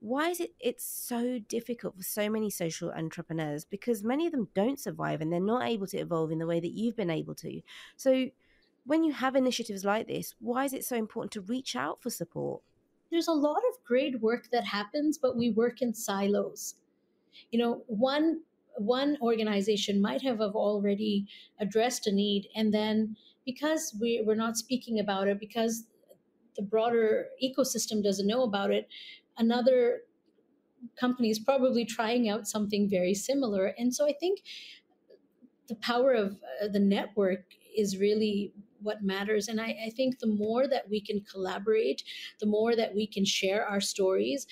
why 0.00 0.28
is 0.28 0.38
it 0.38 0.54
it's 0.60 0.84
so 0.84 1.38
difficult 1.38 1.96
for 1.96 2.02
so 2.02 2.28
many 2.28 2.50
social 2.50 2.90
entrepreneurs 2.90 3.64
because 3.64 4.04
many 4.04 4.26
of 4.26 4.32
them 4.32 4.48
don't 4.54 4.78
survive 4.78 5.22
and 5.22 5.32
they're 5.32 5.40
not 5.40 5.66
able 5.66 5.86
to 5.86 5.96
evolve 5.96 6.30
in 6.30 6.38
the 6.38 6.46
way 6.46 6.60
that 6.60 6.72
you've 6.72 6.94
been 6.94 7.08
able 7.08 7.34
to. 7.36 7.62
So 7.96 8.28
when 8.84 9.02
you 9.02 9.14
have 9.14 9.34
initiatives 9.34 9.82
like 9.82 10.06
this, 10.06 10.34
why 10.40 10.66
is 10.66 10.74
it 10.74 10.84
so 10.84 10.94
important 10.94 11.32
to 11.32 11.40
reach 11.40 11.74
out 11.74 12.02
for 12.02 12.10
support? 12.10 12.62
There's 13.10 13.28
a 13.28 13.32
lot 13.32 13.62
of 13.70 13.82
great 13.82 14.20
work 14.20 14.50
that 14.52 14.64
happens, 14.64 15.16
but 15.16 15.38
we 15.38 15.50
work 15.50 15.80
in 15.80 15.94
silos. 15.94 16.74
You 17.50 17.58
know, 17.58 17.82
one 17.86 18.42
one 18.76 19.16
organization 19.22 20.02
might 20.02 20.20
have 20.20 20.38
already 20.38 21.26
addressed 21.58 22.06
a 22.06 22.12
need, 22.12 22.48
and 22.54 22.74
then 22.74 23.16
because 23.46 23.96
we, 23.98 24.22
we're 24.26 24.34
not 24.34 24.58
speaking 24.58 24.98
about 24.98 25.28
it, 25.28 25.40
because 25.40 25.84
the 26.56 26.62
broader 26.62 27.28
ecosystem 27.42 28.02
doesn't 28.02 28.26
know 28.26 28.42
about 28.42 28.70
it, 28.70 28.88
another 29.38 30.00
company 30.98 31.30
is 31.30 31.38
probably 31.38 31.84
trying 31.84 32.28
out 32.28 32.46
something 32.46 32.90
very 32.90 33.14
similar. 33.14 33.66
And 33.78 33.94
so 33.94 34.06
I 34.06 34.12
think 34.12 34.40
the 35.68 35.76
power 35.76 36.12
of 36.12 36.38
uh, 36.62 36.68
the 36.68 36.80
network 36.80 37.44
is 37.76 37.98
really 37.98 38.52
what 38.80 39.02
matters. 39.02 39.48
And 39.48 39.60
I, 39.60 39.76
I, 39.86 39.90
think 39.96 40.18
the 40.18 40.26
more 40.26 40.68
that 40.68 40.88
we 40.88 41.00
can 41.00 41.20
collaborate, 41.20 42.02
the 42.40 42.46
more 42.46 42.76
that 42.76 42.94
we 42.94 43.06
can 43.06 43.24
share 43.24 43.66
our 43.66 43.80
stories, 43.80 44.46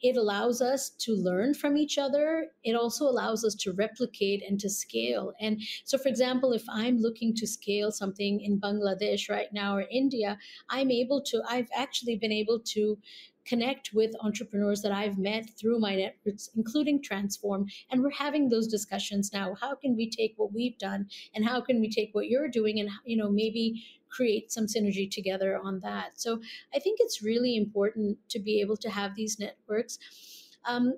it 0.00 0.16
allows 0.16 0.62
us 0.62 0.90
to 0.90 1.12
learn 1.14 1.54
from 1.54 1.76
each 1.76 1.98
other. 1.98 2.48
It 2.62 2.74
also 2.74 3.04
allows 3.04 3.44
us 3.44 3.54
to 3.56 3.72
replicate 3.72 4.42
and 4.48 4.58
to 4.60 4.70
scale. 4.70 5.32
And 5.40 5.60
so, 5.84 5.98
for 5.98 6.08
example, 6.08 6.52
if 6.52 6.64
I'm 6.68 6.98
looking 6.98 7.34
to 7.36 7.46
scale 7.46 7.90
something 7.90 8.40
in 8.40 8.60
Bangladesh 8.60 9.28
right 9.28 9.52
now 9.52 9.76
or 9.76 9.84
India, 9.90 10.38
I'm 10.70 10.90
able 10.90 11.22
to, 11.22 11.42
I've 11.48 11.68
actually 11.76 12.16
been 12.16 12.32
able 12.32 12.60
to 12.60 12.98
connect 13.48 13.92
with 13.92 14.12
entrepreneurs 14.20 14.82
that 14.82 14.92
I've 14.92 15.18
met 15.18 15.48
through 15.58 15.78
my 15.80 15.94
networks, 15.94 16.50
including 16.56 17.02
Transform. 17.02 17.66
And 17.90 18.02
we're 18.02 18.10
having 18.10 18.48
those 18.48 18.66
discussions 18.66 19.32
now. 19.32 19.54
How 19.60 19.74
can 19.74 19.96
we 19.96 20.10
take 20.10 20.34
what 20.36 20.52
we've 20.52 20.78
done 20.78 21.08
and 21.34 21.44
how 21.44 21.60
can 21.60 21.80
we 21.80 21.90
take 21.90 22.10
what 22.12 22.28
you're 22.28 22.48
doing 22.48 22.80
and, 22.80 22.90
you 23.04 23.16
know, 23.16 23.30
maybe 23.30 23.84
create 24.10 24.50
some 24.50 24.66
synergy 24.66 25.10
together 25.10 25.60
on 25.62 25.80
that. 25.80 26.20
So 26.20 26.40
I 26.74 26.78
think 26.78 26.98
it's 27.00 27.22
really 27.22 27.56
important 27.56 28.18
to 28.30 28.38
be 28.38 28.60
able 28.60 28.76
to 28.78 28.90
have 28.90 29.14
these 29.14 29.38
networks. 29.38 29.98
Um, 30.64 30.94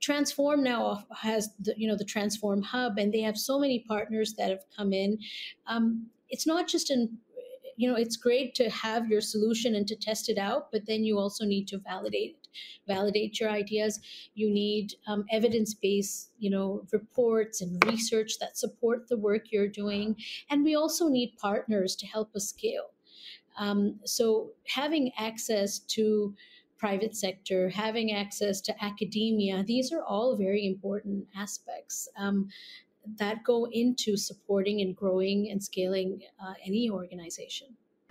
Transform 0.00 0.64
now 0.64 1.04
has 1.16 1.50
the 1.60 1.74
you 1.76 1.86
know 1.86 1.96
the 1.96 2.04
Transform 2.04 2.60
Hub, 2.60 2.98
and 2.98 3.14
they 3.14 3.20
have 3.20 3.38
so 3.38 3.56
many 3.56 3.84
partners 3.86 4.34
that 4.36 4.50
have 4.50 4.64
come 4.76 4.92
in. 4.92 5.16
Um, 5.68 6.08
it's 6.28 6.44
not 6.44 6.66
just 6.66 6.90
in 6.90 7.18
you 7.76 7.88
know 7.88 7.96
it's 7.96 8.16
great 8.16 8.54
to 8.54 8.68
have 8.70 9.08
your 9.08 9.20
solution 9.20 9.74
and 9.74 9.86
to 9.86 9.96
test 9.96 10.28
it 10.28 10.38
out 10.38 10.70
but 10.70 10.86
then 10.86 11.04
you 11.04 11.18
also 11.18 11.44
need 11.44 11.66
to 11.66 11.78
validate 11.78 12.36
it 12.36 12.42
validate 12.86 13.40
your 13.40 13.50
ideas. 13.50 14.00
You 14.34 14.50
need 14.50 14.94
um, 15.06 15.24
evidence-based 15.30 16.30
you 16.38 16.50
know 16.50 16.84
reports 16.92 17.60
and 17.60 17.82
research 17.86 18.38
that 18.40 18.58
support 18.58 19.08
the 19.08 19.16
work 19.16 19.46
you're 19.50 19.68
doing. 19.68 20.16
And 20.50 20.64
we 20.64 20.74
also 20.74 21.08
need 21.08 21.36
partners 21.40 21.96
to 21.96 22.06
help 22.06 22.34
us 22.34 22.48
scale. 22.48 22.90
Um, 23.58 24.00
so 24.04 24.50
having 24.66 25.12
access 25.18 25.78
to 25.78 26.34
private 26.78 27.14
sector, 27.14 27.68
having 27.68 28.12
access 28.12 28.60
to 28.60 28.84
academia, 28.84 29.62
these 29.62 29.92
are 29.92 30.02
all 30.02 30.36
very 30.36 30.66
important 30.66 31.26
aspects. 31.36 32.08
Um, 32.16 32.48
that 33.18 33.44
go 33.44 33.66
into 33.70 34.16
supporting 34.16 34.80
and 34.80 34.96
growing 34.96 35.50
and 35.50 35.62
scaling 35.62 36.20
uh, 36.42 36.54
any 36.64 36.90
organization. 36.90 37.68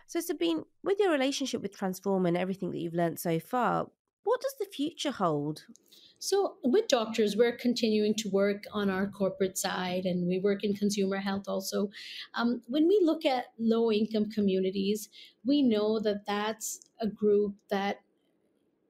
So, 0.08 0.19
Säbeen, 0.19 0.65
with 0.84 0.99
your 0.99 1.12
relationship 1.12 1.62
with 1.62 1.75
Transform 1.75 2.25
and 2.25 2.36
everything 2.36 2.71
that 2.71 2.80
you've 2.80 2.93
learned 2.93 3.19
so 3.19 3.39
far, 3.39 3.88
what 4.23 4.41
does 4.41 4.56
the 4.60 4.65
future 4.65 5.12
hold? 5.12 5.65
So, 6.19 6.58
with 6.63 6.88
DoctHERS, 6.88 7.36
we're 7.36 7.56
continuing 7.56 8.13
to 8.15 8.30
work 8.30 8.65
on 8.71 8.89
our 8.89 9.08
corporate 9.08 9.58
side 9.58 10.06
and 10.06 10.27
we 10.27 10.39
work 10.39 10.63
in 10.63 10.75
consumer 10.75 11.17
health 11.17 11.45
also. 11.47 11.89
Um, 12.36 12.62
when 12.67 12.88
we 12.88 12.99
look 13.04 13.25
at 13.25 13.45
low 13.58 13.91
income 13.91 14.30
communities, 14.30 15.10
we 15.45 15.63
know 15.63 15.99
that 16.01 16.25
that's 16.27 16.82
a 16.99 17.08
group 17.08 17.56
that 17.69 18.01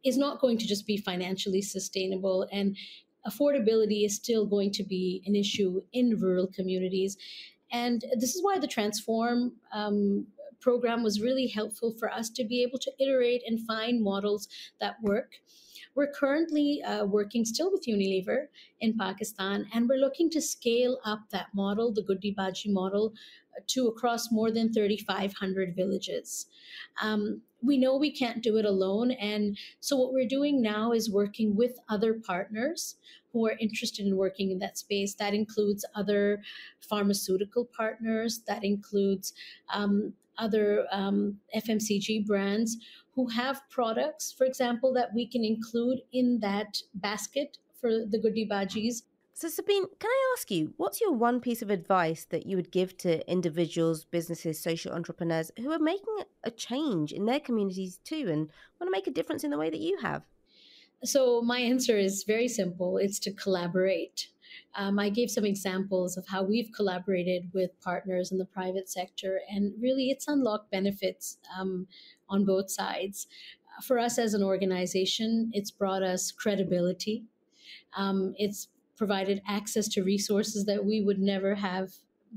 is 0.03 0.17
not 0.17 0.41
going 0.41 0.57
to 0.57 0.67
just 0.67 0.85
be 0.85 0.97
financially 0.97 1.61
sustainable 1.61 2.47
and 2.51 2.75
affordability 3.27 4.05
is 4.05 4.15
still 4.15 4.45
going 4.45 4.71
to 4.71 4.83
be 4.83 5.21
an 5.25 5.35
issue 5.35 5.81
in 5.93 6.17
rural 6.19 6.47
communities. 6.47 7.17
And 7.71 8.03
this 8.19 8.35
is 8.35 8.43
why 8.43 8.59
the 8.59 8.67
Transform 8.67 9.53
um, 9.71 10.27
program 10.59 11.03
was 11.03 11.21
really 11.21 11.47
helpful 11.47 11.91
for 11.91 12.11
us 12.11 12.29
to 12.29 12.43
be 12.43 12.61
able 12.63 12.79
to 12.79 12.91
iterate 12.99 13.41
and 13.45 13.65
find 13.65 14.01
models 14.01 14.47
that 14.79 14.95
work. 15.01 15.41
We're 15.93 16.11
currently 16.11 16.81
uh, 16.83 17.05
working 17.05 17.43
still 17.43 17.69
with 17.69 17.85
Unilever 17.85 18.47
in 18.79 18.97
Pakistan, 18.97 19.67
and 19.73 19.89
we're 19.89 19.99
looking 19.99 20.29
to 20.29 20.41
scale 20.41 20.99
up 21.03 21.29
that 21.31 21.47
model, 21.53 21.91
the 21.91 22.03
Guddi 22.03 22.33
Baji 22.33 22.71
model, 22.71 23.13
to 23.67 23.87
across 23.87 24.31
more 24.31 24.51
than 24.51 24.71
3,500 24.71 25.75
villages. 25.75 26.45
Um, 27.01 27.41
we 27.63 27.77
know 27.77 27.95
we 27.95 28.11
can't 28.11 28.41
do 28.41 28.57
it 28.57 28.65
alone. 28.65 29.11
And 29.11 29.57
so, 29.79 29.95
what 29.95 30.13
we're 30.13 30.27
doing 30.27 30.61
now 30.61 30.91
is 30.91 31.11
working 31.11 31.55
with 31.55 31.77
other 31.89 32.13
partners 32.13 32.95
who 33.31 33.47
are 33.47 33.55
interested 33.59 34.05
in 34.05 34.17
working 34.17 34.51
in 34.51 34.59
that 34.59 34.77
space. 34.77 35.13
That 35.15 35.33
includes 35.33 35.85
other 35.95 36.41
pharmaceutical 36.79 37.65
partners, 37.65 38.41
that 38.47 38.63
includes 38.63 39.33
um, 39.73 40.13
other 40.37 40.85
um, 40.91 41.37
FMCG 41.55 42.25
brands 42.25 42.77
who 43.15 43.27
have 43.27 43.61
products, 43.69 44.33
for 44.35 44.45
example, 44.45 44.93
that 44.93 45.13
we 45.13 45.27
can 45.27 45.43
include 45.43 45.99
in 46.11 46.39
that 46.39 46.77
basket 46.95 47.57
for 47.79 47.89
the 47.89 48.17
Guddi 48.17 48.49
Bajis 48.49 49.03
so, 49.41 49.47
Säbeen, 49.47 49.85
can 49.97 50.11
I 50.11 50.35
ask 50.37 50.51
you, 50.51 50.75
what's 50.77 51.01
your 51.01 51.13
one 51.13 51.41
piece 51.41 51.63
of 51.63 51.71
advice 51.71 52.25
that 52.25 52.45
you 52.45 52.55
would 52.57 52.69
give 52.69 52.95
to 52.97 53.27
individuals, 53.27 54.03
businesses, 54.03 54.59
social 54.59 54.93
entrepreneurs 54.93 55.51
who 55.57 55.71
are 55.71 55.79
making 55.79 56.15
a 56.43 56.51
change 56.51 57.11
in 57.11 57.25
their 57.25 57.39
communities 57.39 57.97
too 58.03 58.27
and 58.29 58.51
want 58.79 58.85
to 58.85 58.91
make 58.91 59.07
a 59.07 59.11
difference 59.11 59.43
in 59.43 59.49
the 59.49 59.57
way 59.57 59.71
that 59.71 59.79
you 59.79 59.97
have? 60.03 60.21
So, 61.03 61.41
my 61.41 61.59
answer 61.59 61.97
is 61.97 62.23
very 62.23 62.47
simple 62.47 62.97
it's 62.97 63.17
to 63.21 63.31
collaborate. 63.31 64.27
Um, 64.75 64.99
I 64.99 65.09
gave 65.09 65.31
some 65.31 65.45
examples 65.45 66.17
of 66.17 66.27
how 66.27 66.43
we've 66.43 66.71
collaborated 66.71 67.49
with 67.51 67.71
partners 67.81 68.31
in 68.31 68.37
the 68.37 68.45
private 68.45 68.89
sector, 68.89 69.39
and 69.49 69.73
really 69.81 70.11
it's 70.11 70.27
unlocked 70.27 70.69
benefits 70.69 71.39
um, 71.59 71.87
on 72.29 72.45
both 72.45 72.69
sides. 72.69 73.25
For 73.81 73.97
us 73.97 74.19
as 74.19 74.35
an 74.35 74.43
organization, 74.43 75.49
it's 75.51 75.71
brought 75.71 76.03
us 76.03 76.31
credibility. 76.31 77.23
Um, 77.97 78.35
it's 78.37 78.67
provided 79.01 79.41
access 79.47 79.87
to 79.87 80.03
resources 80.03 80.63
that 80.65 80.85
we 80.85 81.01
would 81.01 81.17
never 81.17 81.55
have 81.55 81.89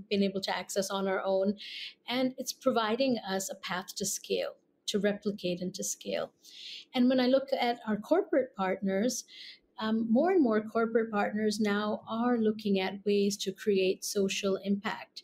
been 0.08 0.22
able 0.22 0.40
to 0.40 0.56
access 0.56 0.88
on 0.88 1.06
our 1.06 1.20
own. 1.22 1.54
And 2.08 2.32
it's 2.38 2.54
providing 2.54 3.18
us 3.18 3.50
a 3.50 3.54
path 3.56 3.94
to 3.96 4.06
scale, 4.06 4.52
to 4.86 4.98
replicate 4.98 5.60
and 5.60 5.74
to 5.74 5.84
scale. 5.84 6.30
And 6.94 7.06
when 7.10 7.20
I 7.20 7.26
look 7.26 7.48
at 7.52 7.80
our 7.86 7.98
corporate 7.98 8.56
partners, 8.56 9.24
um, 9.78 10.10
more 10.10 10.30
and 10.30 10.42
more 10.42 10.62
corporate 10.62 11.10
partners 11.10 11.60
now 11.60 12.00
are 12.08 12.38
looking 12.38 12.80
at 12.80 13.04
ways 13.04 13.36
to 13.44 13.52
create 13.52 14.02
social 14.02 14.56
impact. 14.64 15.22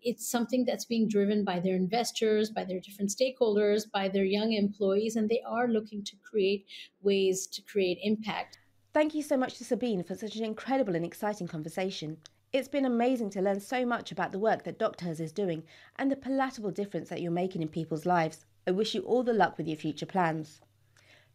It's 0.00 0.26
something 0.26 0.64
that's 0.64 0.86
being 0.86 1.08
driven 1.08 1.44
by 1.44 1.60
their 1.60 1.76
investors, 1.76 2.48
by 2.48 2.64
their 2.64 2.80
different 2.80 3.10
stakeholders, 3.10 3.82
by 3.92 4.08
their 4.08 4.24
young 4.24 4.54
employees, 4.54 5.16
and 5.16 5.28
they 5.28 5.42
are 5.46 5.68
looking 5.68 6.02
to 6.04 6.16
create 6.22 6.64
ways 7.02 7.46
to 7.48 7.60
create 7.60 7.98
impact. 8.02 8.60
Thank 8.92 9.14
you 9.14 9.22
so 9.22 9.36
much 9.36 9.56
to 9.58 9.64
Säbeen 9.64 10.04
for 10.04 10.16
such 10.16 10.34
an 10.34 10.44
incredible 10.44 10.96
and 10.96 11.04
exciting 11.04 11.46
conversation. 11.46 12.16
It's 12.52 12.66
been 12.66 12.84
amazing 12.84 13.30
to 13.30 13.40
learn 13.40 13.60
so 13.60 13.86
much 13.86 14.10
about 14.10 14.32
the 14.32 14.38
work 14.40 14.64
that 14.64 14.80
DoctHERS 14.80 15.20
is 15.20 15.30
doing 15.30 15.62
and 15.94 16.10
the 16.10 16.16
palatable 16.16 16.72
difference 16.72 17.08
that 17.08 17.22
you're 17.22 17.30
making 17.30 17.62
in 17.62 17.68
people's 17.68 18.04
lives. 18.04 18.46
I 18.66 18.72
wish 18.72 18.92
you 18.92 19.02
all 19.02 19.22
the 19.22 19.32
luck 19.32 19.56
with 19.56 19.68
your 19.68 19.76
future 19.76 20.06
plans. 20.06 20.60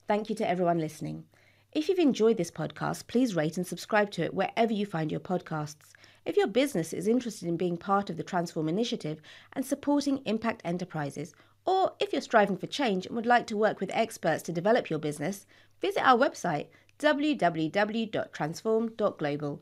Thank 0.06 0.30
you 0.30 0.36
to 0.36 0.50
everyone 0.50 0.80
listening. 0.80 1.24
If 1.72 1.88
you've 1.88 1.98
enjoyed 1.98 2.36
this 2.36 2.52
podcast, 2.52 3.08
please 3.08 3.38
rate 3.38 3.56
and 3.56 3.66
subscribe 3.66 4.12
to 4.12 4.24
it 4.24 4.34
wherever 4.34 4.74
you 4.74 4.86
find 4.86 5.10
your 5.10 5.22
podcasts. 5.22 5.94
If 6.26 6.36
your 6.36 6.48
business 6.48 6.92
is 6.92 7.08
interested 7.08 7.48
in 7.48 7.56
being 7.56 7.78
part 7.78 8.10
of 8.10 8.18
the 8.18 8.24
Transform 8.24 8.68
initiative 8.68 9.22
and 9.54 9.66
supporting 9.66 10.22
impact 10.26 10.62
enterprises, 10.66 11.34
or 11.66 11.94
if 12.02 12.12
you're 12.12 12.22
striving 12.22 12.58
for 12.58 12.68
change 12.68 13.06
and 13.06 13.16
would 13.16 13.26
like 13.26 13.48
to 13.48 13.56
work 13.56 13.80
with 13.80 13.92
experts 13.94 14.44
to 14.44 14.52
develop 14.52 14.90
your 14.90 15.00
business, 15.00 15.48
visit 15.82 16.06
our 16.06 16.18
website 16.18 16.68
www.transform.global. 17.00 19.62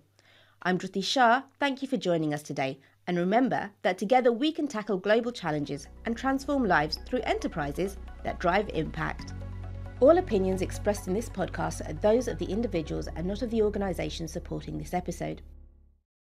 I'm 0.61 0.77
Dhruti 0.77 1.03
Shah. 1.03 1.43
Thank 1.59 1.81
you 1.81 1.87
for 1.87 1.97
joining 1.97 2.33
us 2.33 2.43
today. 2.43 2.79
And 3.05 3.17
remember 3.17 3.71
that 3.81 3.97
together 3.97 4.31
we 4.31 4.51
can 4.51 4.67
tackle 4.67 4.97
global 4.97 5.31
challenges 5.31 5.87
and 6.05 6.15
transform 6.15 6.65
lives 6.65 6.99
through 7.05 7.21
enterprises 7.21 7.97
that 8.23 8.39
drive 8.39 8.69
impact. 8.69 9.33
All 9.99 10.17
opinions 10.17 10.61
expressed 10.61 11.07
in 11.07 11.13
this 11.13 11.29
podcast 11.29 11.87
are 11.87 11.93
those 11.93 12.27
of 12.27 12.37
the 12.37 12.45
individuals 12.45 13.07
and 13.15 13.27
not 13.27 13.41
of 13.41 13.49
the 13.49 13.61
organisations 13.61 14.31
supporting 14.31 14.77
this 14.77 14.93
episode. 14.93 15.41